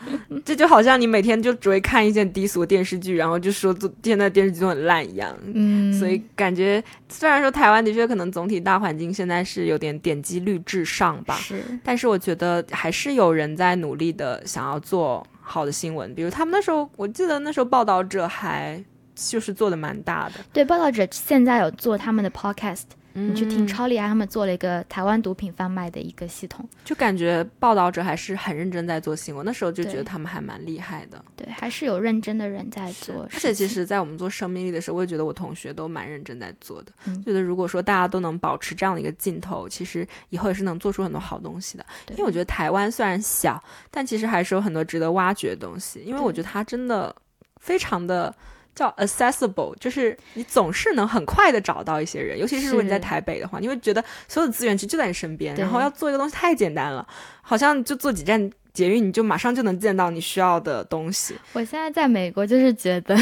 [0.45, 5.35] 这就好像你每天就只会看一件低俗电视剧，然后就说现在电视剧都很烂一样。
[5.55, 6.83] 嗯，所以感觉
[7.17, 11.23] 虽然说台湾的确可能总体大环境现在是有点点击率至上。
[11.25, 18.83] 吧，是，但是我觉得还是有人在努力的想要做好的新闻，比如他们那时候，我记得那时候报道者还
[19.15, 22.83] 就是做的蛮大的，对，报道者现在有做他们的 podcast。
[23.17, 29.47] 你去听超厉害，他们做了一个台湾毒品贩卖的一个系统，就感觉报道者还是很认真在做新闻。
[29.47, 33.27] 那时候就觉得他们还蛮厉害的，对，还是有认真的人在做。
[33.33, 36.93] 而且其实，在我们做生命力的时候，我也觉得我同学都蛮认真在做的。
[37.25, 41.87] 觉得如果说大家都能保持这样的一个劲头，其实以后也是能做出很多好东西的。
[42.11, 46.01] 因为我觉得台湾虽然小，但其实还是有很多值得挖掘的东西。
[46.01, 47.15] 因为我觉得它真的
[47.61, 48.35] 非常的。
[48.75, 57.07] 叫 accessible，就是你总是能很快的找到一些人，尤其是如果你在台北的话，你会觉得所有的资源其实就在你身边，然后要做一个东西太简单了，
[57.43, 58.51] 好像就坐几站。
[58.75, 61.37] 捷运你就马上就能见到你需要的东西。
[61.53, 63.17] 我现在在美国，就是觉得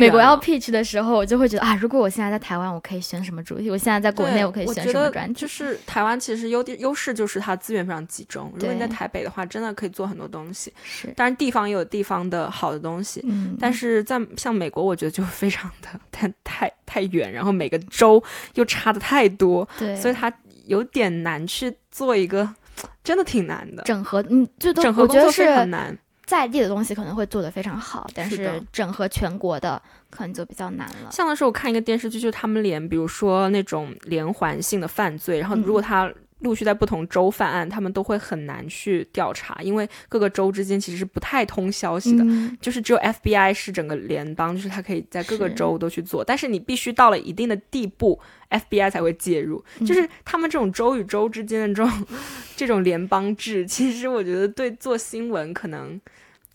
[0.00, 3.70] 美国要 pitch 的时候，我就会觉得啊，如果我现在在台湾，我可以选什么主题？
[3.70, 5.38] 我现在在国内，我可以选什么专题？
[5.38, 8.50] 就是台湾其实优点优势就是它资源非常集中。
[8.54, 10.72] 如果你在台北的话，真的可以做很多东西。
[10.82, 13.20] 是，当然地方也有地方的好的东西。
[13.24, 13.54] 嗯。
[13.60, 18.22] 但是在像美国，我觉得就非常的太太太远，然后每个州
[18.54, 19.68] 又差的太多。
[19.78, 19.94] 对。
[19.96, 20.32] 所以它
[20.64, 22.48] 有点难去做一个。
[23.04, 25.96] 真的挺难的，整合嗯，最多整合工作是很难。
[26.26, 31.10] 在地的东西可能会做得非常好，但是整合全国的可能就比较难了。
[31.10, 36.10] 像的时候我看一个电视剧，就是他们连比如说那种连环性的犯罪，然后如果他。
[36.44, 42.24] 陆续在不同州犯案，他们都会很难去调查，因为各个州之间其实是不太通消息的，
[42.60, 48.20] 就是只有 FBI 是整个联邦，就是它可以在各个州都去做，但是你必须到了一定的地步
[48.50, 49.64] ，FBI 才会介入。
[49.84, 52.06] 就是他们这种州与州之间的这种
[52.54, 56.00] 这种联邦制，其实我觉得对做新闻可能。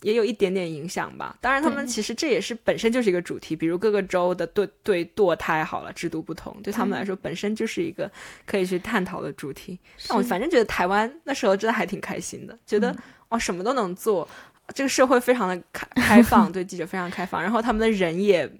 [0.02, 1.36] 也有一点点影响吧。
[1.40, 8.10] 当然，他们其实这也是本身就是一个主题，比如各个州的对对堕胎好了制度不同，对他们来说本身就是一个
[8.46, 9.78] 可以去探讨的主题。
[10.08, 12.96] 但我反正觉得台湾那时候真的还挺开心的，觉得
[13.28, 14.26] 哦什么都能做，
[14.74, 17.42] 这个社会非常的开开放， 对记者非常开放。
[17.42, 18.50] 然后他们的人也，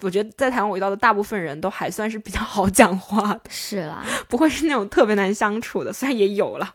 [0.00, 6.74] 我觉得在台湾我遇到的大部分人都还算是比较好讲话的，是啦，不会是那种特别难相处的，虽然也有了。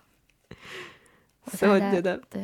[1.51, 2.41] 所以我觉得对，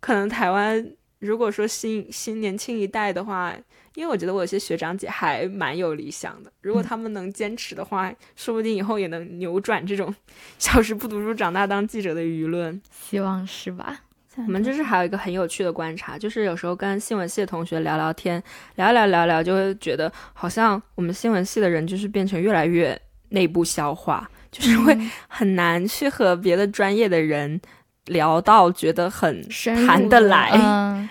[0.00, 0.92] 可能台湾。
[1.20, 3.54] 如果说新新年轻一代的话，
[3.94, 10.14] 因为我觉得我有些学长姐还蛮有理想的，如果他们能坚持的话，说不定以后也能扭转这种
[10.58, 12.80] 小时不读书长大当记者的舆论。
[12.90, 14.00] 希望是吧？
[14.36, 18.42] 我们这是还有一个很有趣的观察，就是有时候跟新闻系的同学聊聊天，
[18.76, 22.98] 聊聊聊聊，就会觉得好像我们新闻系的人就是变成越来越
[23.30, 24.96] 内部消化，就是会
[25.28, 27.60] 很难去和别的专业的人。
[28.06, 29.46] 聊到觉得很
[29.86, 31.08] 谈得来，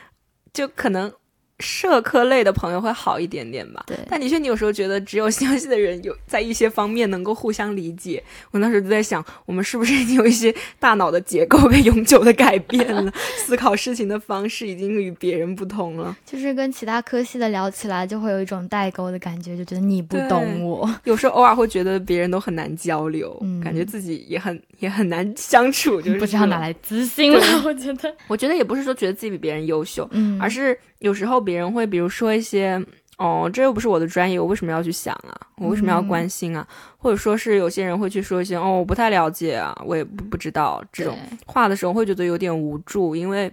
[0.53, 1.11] 就可能
[1.59, 3.83] 社科类的朋友会好一点点吧。
[3.87, 8.23] 对，但的确，你有时候觉得只有新闻系的人有在一些方面能够互相理解。
[8.51, 16.15] 我那时候就在想，我们是不是已经有一些大脑的结构被永久的改变了， 思考事情的方式已经与别人不同了。
[16.25, 20.89] 就是跟其他科系的聊起来，就会有一种代沟的感觉，就觉得你不懂我。
[21.03, 27.39] 有时候偶尔会觉得别人都很难交流，感觉自己也很也很难相处，就是 不知道哪来自信了。
[27.65, 32.79] 我觉得，我觉得也不是说觉得自己比别人优秀，嗯，而是有时候别人会比如说一些，
[33.17, 35.35] 哦，这又不是我的专业，我为什么要去想啊？
[35.57, 36.67] 我为什么要关心啊？
[36.97, 43.51] 或者说是有些人会去说一些，哦，我不太了解啊，我也不不知道这种话的时候，会觉得有点无助，因为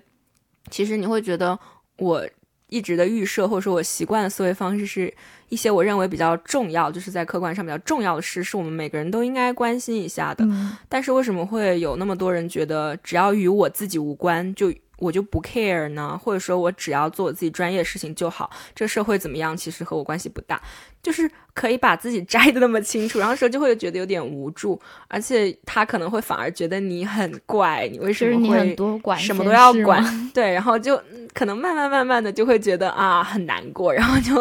[0.70, 1.58] 其实你会觉得
[1.98, 2.28] 我。
[2.68, 5.14] 一直的预设或者说我习惯的思维方式是
[5.48, 10.44] 一些我认为比较重要，就是在客观上比较重要的事，是我们每个人都应该关心一下的。
[10.88, 14.68] 但是为什么会有那么多人觉得只要与我自己无关，就
[14.98, 16.18] 我就不 care 呢？
[16.22, 20.60] 或者说我只要做我自己专业的事情就好，这个社会怎么样其实和我关系不大，
[21.02, 28.76] 就是可以把自己 摘的那么清楚，然后时候就会觉得有点无助，而且他可能会反而觉得你很怪，你为什么会
[29.18, 30.02] 什么都要管？
[30.34, 31.00] 对，然后就。
[31.34, 34.34] 可能慢慢慢慢的就会觉得啊很难过，然后就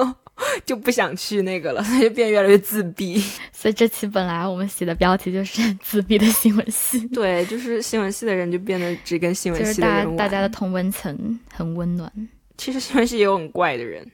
[0.66, 3.18] 就不想去那个了，所以就变越来越自闭。
[3.52, 7.08] 所以这期本来我们写的标题就是自闭的新闻系。
[7.08, 10.18] 对，就是新闻系的人就变得只跟新闻系的人玩。
[10.18, 12.12] 大家的同温层很温暖。
[12.58, 14.06] 其实新闻系也有很怪的人。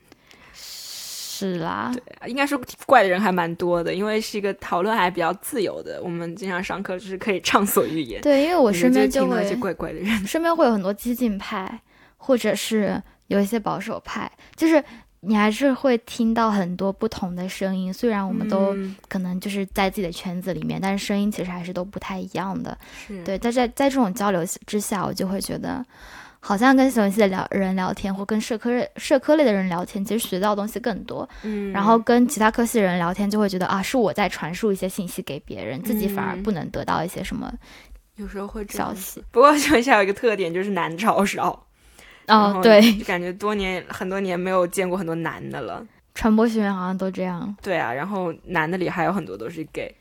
[0.53, 1.91] 是啦。
[1.93, 6.01] 对，应该说怪的人还蛮多的，因为是一个讨论还比较自由的。
[6.03, 8.21] 我们经常上课就是可以畅所欲言。
[8.21, 11.81] 对，因为我身边就会一些怪怪的人，身边会有很多激进派。
[12.23, 14.83] 或者是有一些保守派，就是
[15.23, 17.93] 你还是会听到很多不同的声音。
[17.93, 18.75] 虽然我们都
[19.07, 22.75] 可能就是在自己的圈子里面，但是声音其实还是都不太一样的。
[23.23, 25.85] 对，在在在这种交流之下，我就会觉得，
[26.39, 31.29] 好像跟新闻系的聊人聊天，或跟社科社科类的人聊天，其实学到的东西更多。
[31.43, 37.53] 嗯，然后跟其他科系的人聊天，就会觉得啊，是我在传输一些信息给别人，自己反而不能得到一些什么。
[38.15, 39.23] 有时候会消息。
[39.31, 41.67] 不过新闻系有一个特点，就是男超少。
[42.31, 45.85] 哦，对， 就感觉多年很多年没有见过很多男的了。
[46.15, 47.55] 传播学院好像都这样。
[47.61, 49.93] 对啊，然后男的里还有很多都是 gay，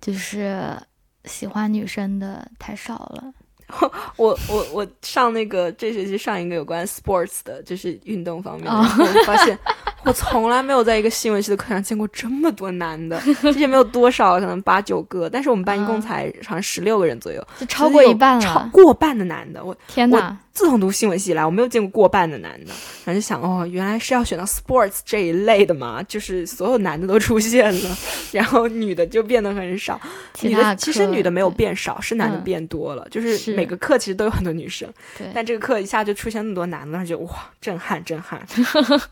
[0.00, 0.76] 就是
[1.24, 3.32] 喜欢女生的太少了。
[4.16, 9.58] 我我我上那个这学期上一个有关 sports 的，就是运动方面的，发现
[10.04, 20.38] 我从来没有在一个新闻系的课上见过这么多男的，之前没有多少，可能八九个，但是我们班一共才好像十六个人左右，就超过一半了，超过半的男的，我天哪！
[20.56, 22.72] 自从读新闻系以来，我没有见过过半的男的，
[23.04, 27.96] 然后就想哦，原来是要选到 sports 这一类的嘛，就是所有男的都出现了，
[28.32, 30.00] 然后女的就变得很少。
[30.40, 34.90] 女的其实女的没有变少，是男的变多了，就是每个课其实都有很多女生，
[35.34, 38.40] 但这个课一下就出现那么多男的，就哇，震撼震撼。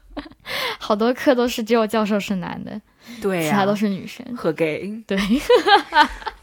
[0.81, 2.81] 好多课都是只有教授是男的，
[3.21, 4.25] 对，其他都是女生。
[4.35, 5.19] 和 gay，对。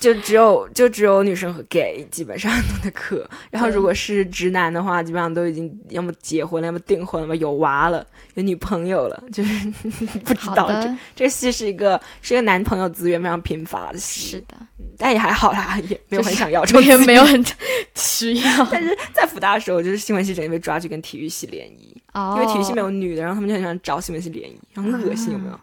[0.00, 2.50] 就只有就只有女生和 gay 基本上
[2.82, 9.70] 的课，然后如果是直男的话，基本上都已经要么结婚了，要么订婚了，有娃了，有女朋友了，就是
[10.24, 14.56] 不知道这这个戏是一个是一个男朋友资源非常贫乏的戏，是的，
[14.96, 17.44] 但也还好啦，也没有很想要，也没有很
[17.94, 18.66] 需要。
[18.72, 25.60] 但是在复大的时候，就是新闻系整天被抓去跟体育系联谊，因为体育系没有女的，然后他们就很喜欢找新闻系联谊，很恶心，有没有？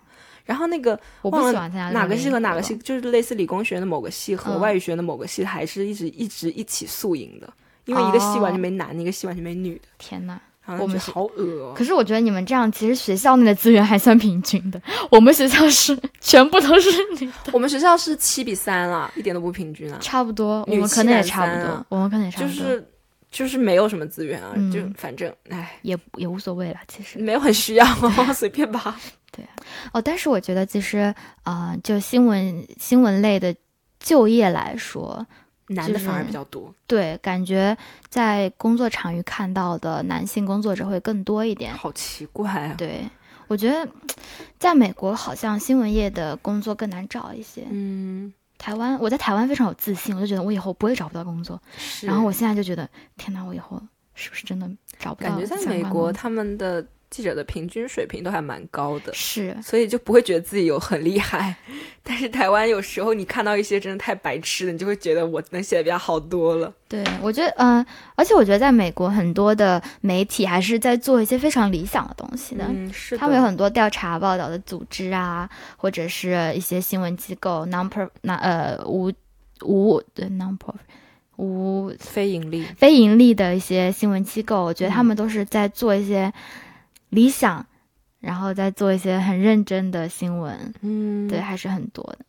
[0.48, 7.48] 然后那个我不喜欢参加哪个系和哪个系，就是类似理工学院的某个系和外语学院的某个系，还是一直一直一起宿营的，
[7.86, 9.82] 因为一个系完全没男的，一个系完全没女的。
[9.98, 10.40] 天呐，
[10.80, 11.74] 我们好恶。
[11.74, 14.82] 可是我觉得你们这样，其实学校内的资源还算平均的。
[15.12, 16.90] 我们学校是全部都是
[17.20, 17.52] 女的。
[17.52, 20.00] 我们学校是七比三啊，一点都不平均啊。
[20.02, 22.54] 差不多，我们可能也差不多，我们可能也差不多。
[22.54, 22.90] 就是
[23.38, 27.86] 就是没有什么资源啊，就反正唉，也也无所谓了，其实没有很需要，
[28.34, 29.00] 随便吧。
[29.32, 29.46] 对，
[29.94, 31.14] 哦，但是我觉得其实，
[31.44, 33.56] 啊，就新闻新闻类的
[34.00, 35.24] 就业来说，
[35.68, 36.74] 男的反而比较多。
[36.88, 37.78] 对，感觉
[38.10, 41.72] 在工作场域看到的男性工作者会更多一点。
[41.72, 42.74] 好奇怪啊！
[42.76, 43.08] 对，
[43.48, 43.88] 我觉得
[44.58, 47.68] 在美国好像新闻业的工作更难找一些。
[47.70, 51.62] 嗯，台湾，我在台湾非常有自信，我就觉得我以后不会找不到工作。
[52.02, 53.82] 然后我现在就觉得，天哪，我以后
[54.14, 55.30] 是不是真的找不到？
[55.30, 56.86] 感觉在美国他们的。
[57.10, 61.56] 记者的平均水平都还蛮高的，是，所以就不会觉得自己有很厉害。
[62.04, 66.74] 但是台湾有时候你看到一些真的太白痴的，你就会觉得我能写的比较好多了。
[66.88, 67.86] 对，我觉得，嗯，
[68.16, 72.66] 而且我觉得在美国很多的媒体还是在做一些非常理想的东西的。
[72.68, 73.18] 嗯，是。
[73.18, 79.12] 他们有很多调查报道的组织啊，或者是一些新闻机构，non-pro，那呃无
[79.62, 80.74] 无对 non-pro
[81.38, 86.34] 无非盈利非盈利的一些新闻机构，我觉得他们都是在做一些。
[87.10, 87.66] 理想，
[88.20, 90.74] 然后再做一些很认真的新闻。
[90.82, 92.20] 嗯，对，还是很多的。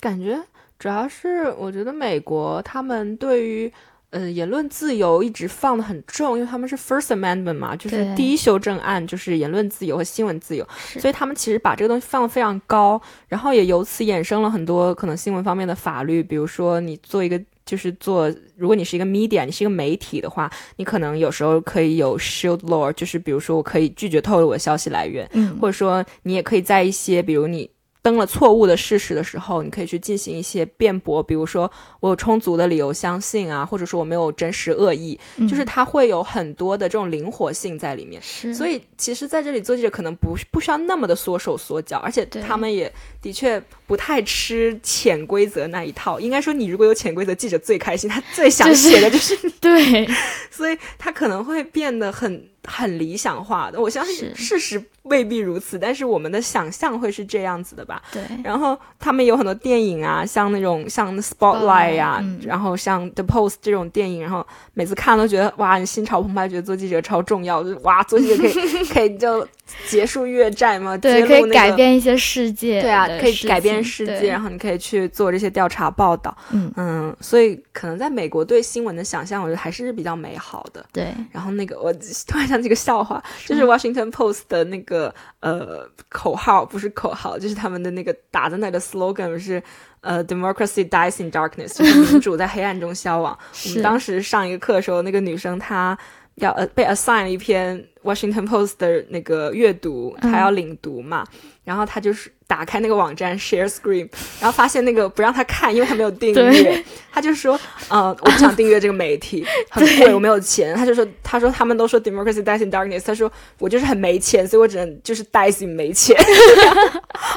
[0.00, 0.40] 感觉
[0.78, 3.72] 主要是我觉得美国他们对于
[4.10, 10.66] 呃言论自由一直放的很重，因为他们是 First Amendment 嘛，就是第一修正案，就是言论自由和新闻自由，
[10.98, 17.40] 所以他们其实把这个东西放的非常高，然后也由此衍生了很多可能新闻方面的法律，比如说你做一个。
[17.68, 27.70] 就是做，如果你是一个 media，你是一个媒体的话，你可能有时候可以有 shield law，就是比如说我可以拒绝透露我的消息来源，嗯，或者说你也可以在一些，比如你
[28.08, 31.70] 登了错误的事实的时候，你可以去进行一些辩驳，比如说
[32.00, 38.18] 我有充足的理由相信啊，或者说我没有真实恶意，嗯就是它会有很多的这种灵活性在里面。
[38.22, 42.90] 是，所以其实在这里做记者可能不不需要那么的缩手缩脚，而且他们也
[43.20, 46.18] 的确不太吃潜规则那一套。
[46.18, 50.08] 应该说，你如果有潜规则，记者最开心，他最想写的就是你， 对，
[50.50, 53.80] 所以他可能会变得很很理想化的。
[53.80, 58.02] 我相信事实未必如此，但是我们的想象会是这样子的吧。
[58.12, 68.52] 对，然后他们有很多电影啊，像那种像 Spotlight 呀、嗯然后像 The Post 这种电影，然后每次看都觉得哇，你心潮澎湃，觉得做记者超重要，就是哇，做记者可以
[68.92, 69.46] 可以就
[69.86, 71.48] 结束越战嘛，对，可以。
[71.50, 72.80] 改变一些世界。
[72.80, 80.84] 对啊，可以改变世界，然后你可以去做这些调查报道，嗯，嗯，所以可能在美国对新闻的想象，我觉得还是比较美好的。
[80.92, 89.62] 对，然后那个，我突然想起一个笑话，就是 Washington Post 的那个呃口号，不是口号，就是他们的那个打在那的 slogan 是
[90.00, 93.38] 呃 Democracy dies in darkness，就是民主在黑暗中消亡。
[93.66, 95.96] 我们当时上一个课的时候，那个女生她
[96.40, 101.24] 要呃被 assign 了一篇 Washington Post 的那个阅读，他要领读嘛，
[101.64, 104.08] 然后他就是打开那个网站 share screen，
[104.40, 107.58] 然后发现那个不让他看，因为他没有订阅对，她就说
[107.88, 110.74] 呃我不想订阅这个媒体， 很贵，我没有钱。
[110.74, 116.16] 他就说他说他们都说 democracy dies in darkness，他说我就是很没钱，所以我只能就是 dies in 没钱。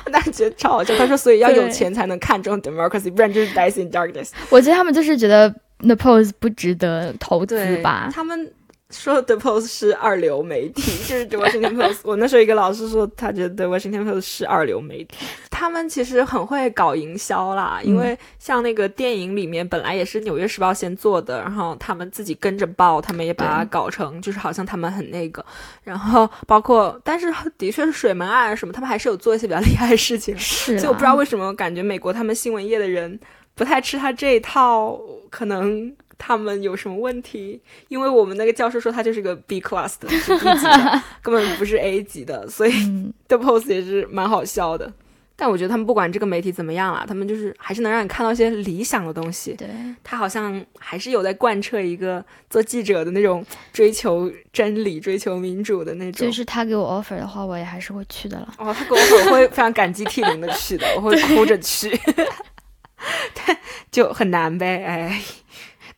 [0.05, 4.29] 我当时觉得超好笑，他说所以要有钱才能看这种 democracy，不然就是 dies in darkness。
[4.49, 8.09] 我觉得他们就是觉得 The Post 不值得投资对吧。
[8.13, 8.49] 他们
[8.91, 11.99] 说 The Post 是二流媒体，就是 The Washington Post。
[12.03, 15.17] 我那时候一个老师说，他觉得 The Washington Post 是二流媒体。
[15.49, 25.45] 他们其实很会搞营销啦，因为像那个电影里面本来也是《纽约时报》先做的，然后他们自己跟着报，他们也把它搞成就是好像他们很那个。
[25.83, 30.35] 然后包括，但是的确是水门案什么，他们还是有做一些比较 厉害的事情。
[30.37, 33.19] 是、啊，所以我不知道为什么，感觉美国他们新闻业的人
[33.53, 34.99] 不太吃他这一套，
[35.29, 35.93] 可能
[36.23, 37.59] 他们有什么问题？
[37.87, 44.93] 因为我们那个教授说他就是个 B class 的，是 B 级的，根本不是 A 级的，所以嗯， The Post 也是蛮好笑的。
[45.35, 49.55] 但我觉得他们不管这个媒体怎么样啦，他们就是还是能让你看到一些理想的东西。
[49.55, 49.67] 对，
[50.03, 53.43] 他好像还是有在贯彻一个做记者的那种
[53.73, 56.27] 追求真理、追求民主的那种。
[56.27, 58.53] 就是他给我 offer 的话，我也还是会去的了。
[58.59, 61.89] 哦，他给我 offer 我会非常感激涕零的去的，我会哭着去，
[63.33, 63.57] 但
[63.89, 65.21] 就很难呗，哎，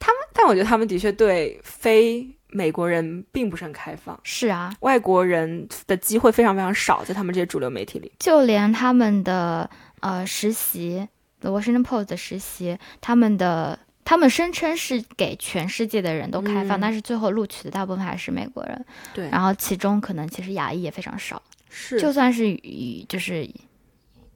[0.05, 8.11] 他们，但我觉得他们的确对非美国人并不是很开放，是啊，外国人的机会非常非常少，在他们这些主流媒体里。
[8.19, 9.69] 就连他们的
[10.01, 11.07] 呃实习
[11.39, 16.81] ，The Washington Post 的实习，他们的他们声称是给全世界的人都开放，嗯。
[16.81, 18.85] 但是最后录取的大部分还是美国人。
[19.13, 19.29] 对。
[19.29, 21.97] 然后其中可能其实亚裔也非常少，是。
[21.99, 23.49] 就算是与就是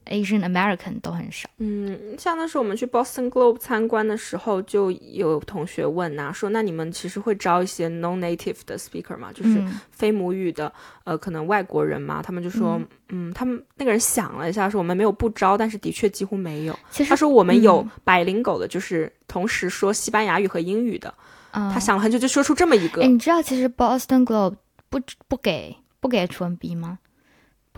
[0.08, 1.48] Asian American 都很少。
[1.58, 9.30] 嗯，像那时候我们去 Boston Globe 参观的时候，就有同学问呐、说那你们其实会招一些 non-native 的 speaker 吗？
[9.32, 10.72] 就是嗯非母语的，
[11.04, 12.22] 呃，可能外国人嘛？
[12.22, 12.80] 他们就说，
[13.10, 16.78] 嗯他们那个人想了一下，说我们没有不招，但是的确几乎没有。
[16.90, 21.12] 其实他说我们有嗯百灵狗的，就是同时说西班牙语和英语的。
[21.52, 23.08] 嗯，他想了很久，就说出这么一个哎，。
[23.08, 24.56] 你知道其实 Boston Globe
[24.90, 26.98] 不不给不给 H1B 吗？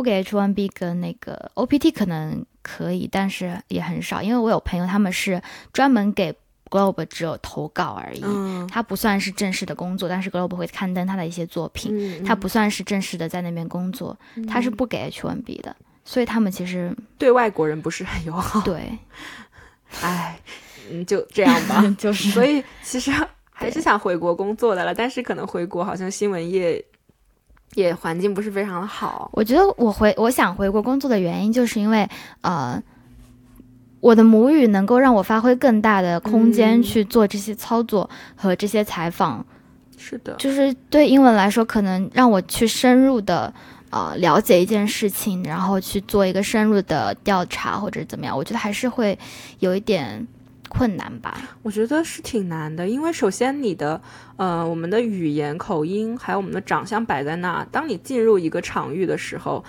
[0.00, 5.42] 不给 H1B 跟那个 OPT 可能可以，但是也很少，因为我有朋友他们是
[5.74, 6.34] 专门给
[6.70, 14.18] Globe 只有投稿而已，嗯，他不算是正式的工作，但是 Globe 会刊登他的一些作品，嗯他不算是正式的在那边工作，
[14.48, 18.62] 他是不给 H1B 的，所以他们其实对外国人不是很友好。
[18.62, 18.98] 对，
[20.00, 20.40] 哎，
[20.90, 21.84] 嗯，就这样吧。
[21.98, 22.30] 就是。
[22.30, 23.12] 所以其实
[23.50, 26.82] 还是想回国工作的了，但是可能回国好像新闻业
[27.74, 29.30] 也环境不是非常的好。
[29.32, 32.08] 我觉得我回我想回国工作的原因，就是因为
[32.40, 32.82] 呃，
[34.00, 39.44] 我的母语能够让我发挥更大的空间嗯去做这些操作和这些采访，
[39.96, 43.52] 是的，就是对英文来说，可能让我去深入的
[43.90, 49.18] 呃了解一件事情，然后去做一个深入的调查或者怎么样，我觉得还是会
[49.60, 50.26] 有一点
[50.70, 51.36] 困难吧？
[51.62, 54.00] 我觉得是挺难的，因为首先你的
[54.36, 59.62] 呃，我们的语言、口音，还有我们的长相摆在那，当你进入一个场域的时候。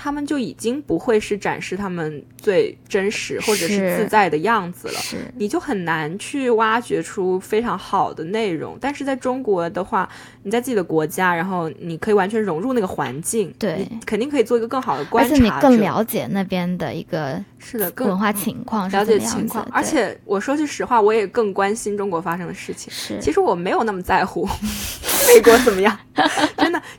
[0.00, 4.94] 他们就已经不会是展示他们最真实或者是自在的样子了，
[5.36, 8.78] 你就很难去挖掘出非常好的内容。
[8.80, 10.08] 但是在中国的话，
[10.44, 19.66] 你在自己的国家，然后你可以完全融入那个环境，对，肯定可以做一个更好的观察，而且你更了解那边的一个是的文化情况，了解情况。
[19.72, 22.92] 而且我说句实话，我也更关心中国发生的事情。
[22.92, 24.48] 是，其实我没有那么在乎。
[25.34, 25.98] 美国怎么样？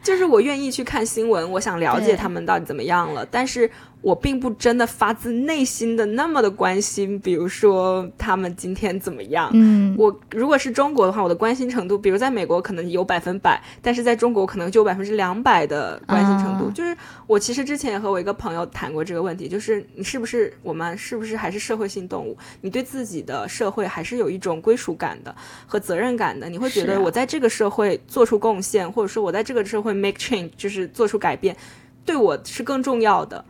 [0.09, 3.69] 就是我愿意去看新闻，我想了解他们到底怎么样了，但是。
[4.01, 9.49] 我并不真的发自内心的那么的关心，比如说他们今天怎么样。
[9.53, 16.71] 嗯，我如果是中国的话，我的关心程度，比如在美国可能有百分百，但是在中国可能就有百分之两百的关心程度。
[16.71, 16.95] 就是
[17.27, 22.37] 我其实之前也和我一个朋友谈过这个问题，就是你是不是我们是不是还是社会性动物？
[22.61, 25.35] 你对自己的社会还是有一种归属感的
[25.67, 26.47] 和责任感的？
[26.47, 31.53] 你会觉得我在这个社会做出贡献，或者说我在这个社会 make change，就是做出改变，
[32.05, 33.43] 对我是更重要的。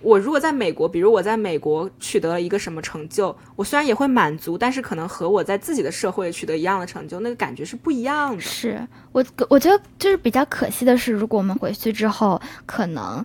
[0.00, 8.40] 我如果在美国，比如我在美国取得了一个什么成就，我虽然也会满足，但是可能和我在自己的社会取得一样的成就，那个感觉是不一样的。
[8.40, 13.24] 是我，我觉得就是比较可惜的是，如果我们回去之后，可能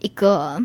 [0.00, 0.60] 一个。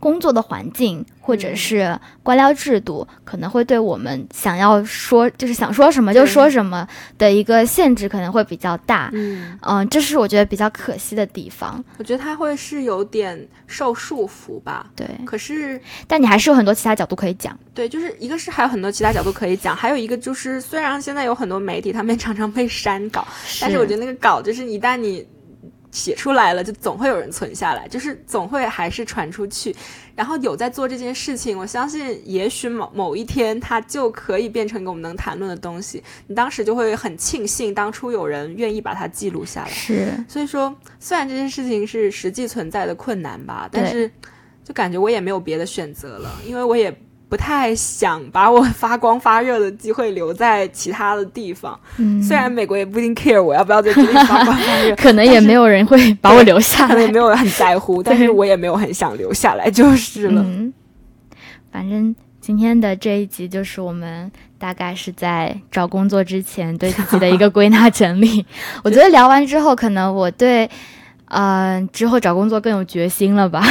[0.00, 6.86] 工作的环境或者是官僚制度，可能会对我们想要说，就是想说什么就说什么
[7.18, 9.10] 的一个限制，可能会比较大。
[9.12, 11.84] 嗯嗯，这是我觉得比较可惜的地方。
[11.98, 14.86] 我觉得他会是有点受束缚吧。
[14.96, 17.58] 对，可是，但你还是有很多其他角度可以讲。
[17.74, 23.26] 对，就是一个是还有很多其他角度可以讲，还有一个就是虽然现在有很多媒体他们常常被删稿，
[23.60, 25.26] 但是我觉得那个稿就是一旦你。
[25.90, 29.74] 写出来了，就总会有人存下来，就是总会还是传出去。
[30.14, 36.02] 然后有在做这件事情，我相信也许某某一天它就可以变成一个我们能谈论的东西。
[36.26, 39.70] 你当时就会很庆幸当初有人愿意把它记录下来。
[39.70, 44.10] 是，所以说虽然这件事情是实际存在的困难吧，但是
[44.64, 46.94] 就感觉我也没有别的选择了，因为我也。
[47.28, 51.78] 不太想把我发光发热的机会留在其他的地方。
[51.98, 60.42] 嗯，虽然美国也不一定 care 我要不要在这里发光发热， 可能也没有人会把我留下来， 也没有人很在乎，但是我也没有很想留下来就是了。
[60.42, 60.72] 嗯，
[61.70, 68.46] 反正今天的这一集就是我们大概是在找工作之前对自己的一个归纳整理。
[68.82, 70.68] 我觉得聊完之后，可能我对。
[71.28, 73.62] 嗯，之后找工作更有决心了吧？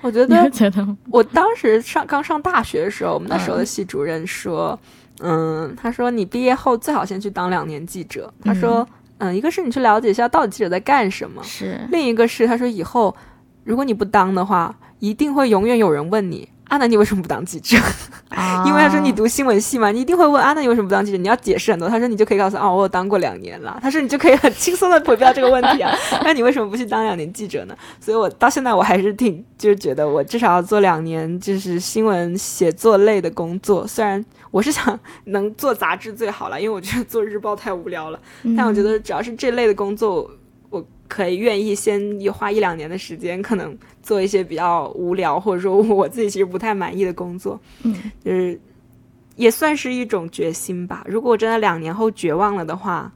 [0.00, 4.78] 我觉得， 觉得我当时上刚上大学的时候，我们那时候的系主任说，
[5.20, 8.32] 嗯，他说你毕业后最好先去当两年记者。
[8.44, 8.86] 他说，
[9.18, 13.14] 嗯，一个是你去了解一下到底记者在干什么，是；另一个是他说以后
[13.64, 16.48] 如果你不当的话，一定会永远有人问你。
[16.72, 17.76] 阿南，你为什么不当记者？
[18.64, 21.18] 因为他说你读新闻系嘛，你一定会问阿南，你为什么不当记者？
[21.18, 21.86] 你要解释很多。
[21.86, 23.78] 他说你就可以告诉哦，我有当过两年了。
[23.82, 25.94] 他说你就可以很轻松的回答这个问题啊。
[26.24, 27.76] 那你为什么不去当两年记者呢？
[28.00, 33.86] 所以我到现在我还是挺就是觉得我至少要做两年就是新闻写作类的工作。
[33.86, 38.18] 虽然我是想能做杂志最好了，因为我觉得做日报太无聊了。
[38.56, 40.30] 但我觉得只要是这类的工作。
[41.12, 42.00] 可以愿意先
[42.32, 47.94] 花一两年的时间，可能做一些比较无聊或者说我自己其实不太满意的工作，嗯，
[48.24, 48.58] 就是
[49.36, 51.04] 也算是一种决心吧。
[51.06, 53.12] 如果我真的两年后绝望了的话，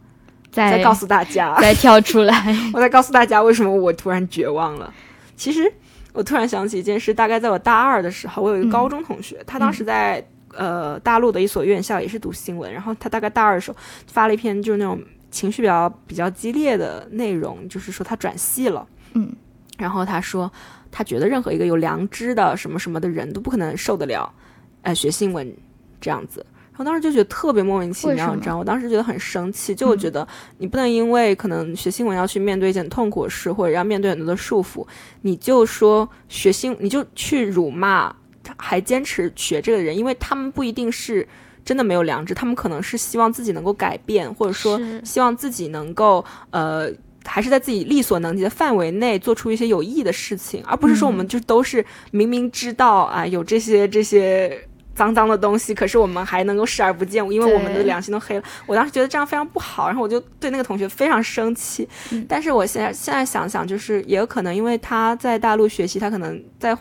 [0.53, 4.93] 再告诉大家， 再跳出来， 我再告诉大家为什么我突然绝望了。
[5.35, 5.73] 其实
[6.13, 15.01] 我突然想起一件事，大概在我大二的时候，我有一个高中同学，他当时在呃大陆的一所院校也是读新闻，然后他大概大二的时候发了一篇就是那种。
[15.37, 19.31] 情绪比较比较激烈的内容，就是说他转系了，嗯，
[19.77, 20.51] 然后他说
[20.91, 24.33] 他觉得任何一个有良知的什么什么的人都不可能受得了，
[24.81, 25.55] 呃，学新闻
[26.01, 26.45] 这样子。
[26.73, 30.27] 然后当时就觉得特别莫名其妙，你知道，我当时觉得很生气，就我觉得
[30.57, 34.87] 你不能因为可能学新闻要去面对一件痛苦的事，或者要面对很多的束缚，
[35.21, 38.15] 你就说学新你就去辱骂
[38.57, 41.29] 还坚持学这个人，因为他们不一定是。
[41.67, 46.89] 真的没有良知，他们可能是希望自己能够改变，或者说希望自己能够呃，
[47.25, 54.57] 还是在自己力所能及的范围内做出一些有意义的事情，而不是说我们就都是明明知道啊有这些这些
[54.95, 58.43] 脏脏的东西，可是我们还能够视而不见，因为我们的良心都黑了。
[58.65, 61.89] 我当时觉得这样非常不好，然后我就对那个同学非常生气。
[62.29, 66.77] 但是我现在现在想想，就是也有可能因为他在大陆学习，他可能在。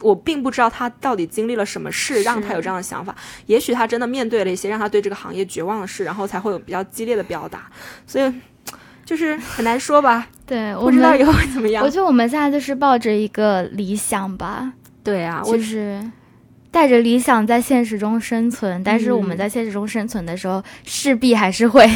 [0.00, 3.14] 我并不知道他到底经历了什么事，让他有这样的想法。
[3.46, 7.70] 也许他真的面对了一些让他对这个行业绝望的事，然后才会有比较激烈的表达。
[8.06, 8.34] 所以，
[9.04, 10.28] 就是很难说吧。
[10.46, 11.84] 对，我不知道以后会怎么样。
[11.84, 14.72] 我觉得我们现在就是抱着一个理想吧。
[15.02, 16.02] 对啊，就是。
[16.68, 21.88] 带着理想在现实中生存，但是我们在现实中生存的时候，势必还是会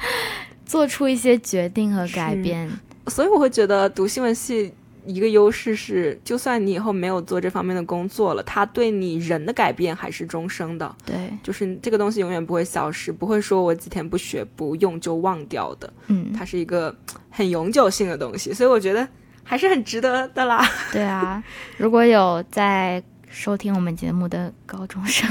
[0.66, 2.68] 做出一些决定和改变。
[3.06, 4.74] 所以我会觉得读新闻系。
[5.08, 10.94] 一个优势是，就算你以后没有做这方面的工作了，它对你人的改变还是终生的。
[11.04, 15.92] 对，就是这个东西永远不会消失，不会说我几天不学不用就忘掉的。
[16.08, 16.94] 嗯，它是一个
[17.30, 19.08] 很永久性的东西，所以我觉得
[19.42, 20.62] 还是很值得的啦。
[20.92, 21.42] 对啊，
[21.78, 25.28] 如果有在收听我们节目的高中生，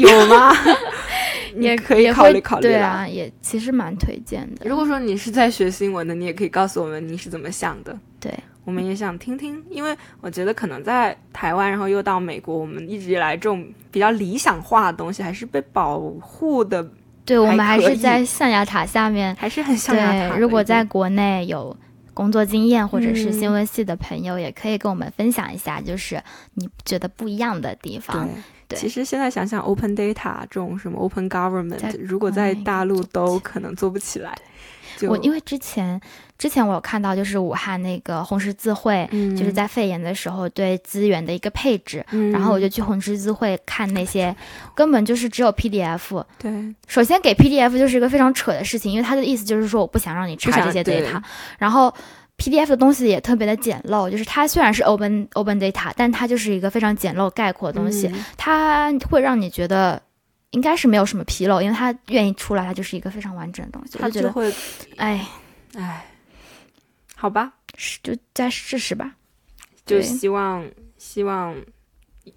[0.00, 0.52] 有吗？
[1.56, 2.62] 也可以考虑考虑。
[2.62, 4.68] 对啊，也其实蛮推荐的。
[4.68, 7.96] 如果说你是在学新闻的，你也可以告诉我们你是怎么想的。
[8.18, 8.32] 对。
[8.64, 16.86] 我们也想听听，因为我觉得可能在台湾，然后又到美国，我们一直以来这种比较理想化的东西还是被保护的。
[17.26, 20.36] 对，我们还是在象牙塔下面， 还是很象牙塔。
[20.36, 21.76] 如果在国内有
[22.12, 26.22] 工作经验或者是新闻系的朋友，也可以跟我们分享一下，就是
[26.54, 28.28] 你觉得不一样的地方。
[28.68, 34.34] 对，其实现在想想，open data 这种什么 open government，如果在大陆都可能做不起来。
[35.08, 36.00] 我因为之前
[36.38, 44.34] 之前我有看到，就是武汉那个红十字会，就是在肺炎的时候对资源的一个配置，然后我就去红十字会看那些，
[44.74, 46.24] 根本就是只有 PDF。
[46.38, 46.50] 对，
[46.86, 51.22] 首先给 PDF 就是一个非常扯的事情，因为他的意思就是说我不想让你查这些 data，
[51.58, 51.92] 然后
[52.38, 60.00] PDF 的东西也特别的简陋，就是它虽然是 open open data，但它就是一个非常简陋概括的东西，它会让你觉得。
[60.54, 63.98] 应该是没有什么纰漏，因为他愿意出来，他就是一个非常完整的东西。
[63.98, 64.50] 他就会，
[64.96, 65.26] 哎，
[65.74, 66.06] 哎，
[67.16, 67.52] 好吧，
[68.02, 69.12] 就再试试吧。
[69.84, 70.64] 就希望，
[70.96, 71.54] 希望，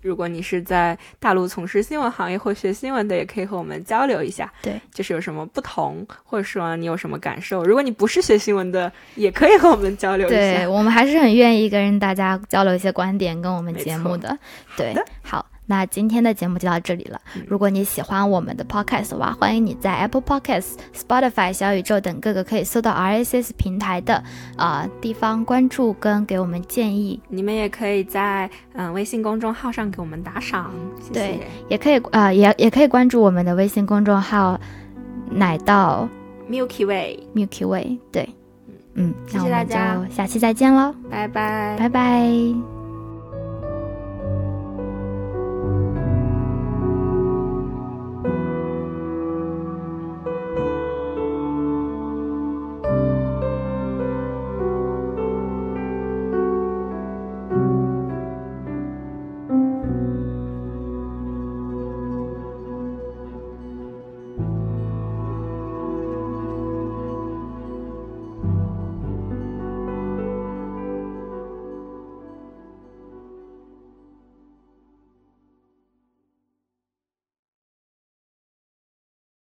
[0.02, 4.52] 如果你是在大陆从事新闻行业或学新闻的，也可以和我们交流一下。
[4.62, 7.64] 对，就是有什么不同，或者说你有什么感受。
[7.64, 10.36] 如果你不是学新闻的，也可以和我们交流一下。
[10.36, 14.38] 对我们还是很愿意跟大家交流一些观点，跟我们节目的。
[14.76, 15.46] 对，好。
[15.70, 17.20] 那今天的节目就到这里了。
[17.46, 24.24] 如果你喜欢我们的 podcast 的话，欢迎你在 Apple Podcasts、Spotify、小宇宙等各个可以搜到 RSS 平台的
[24.56, 27.22] 啊地方关注跟给我们建议。
[27.28, 30.72] 你们也可以在嗯微信公众号上给我们打赏，
[31.12, 34.60] 对，也可以啊也也可以关注我们的微信公众号
[35.30, 36.08] 奶到
[36.50, 38.00] Milky Way Milky Way。
[38.10, 38.30] 对，
[38.94, 42.77] 嗯，谢谢大家，下期再见喽，拜拜，拜拜。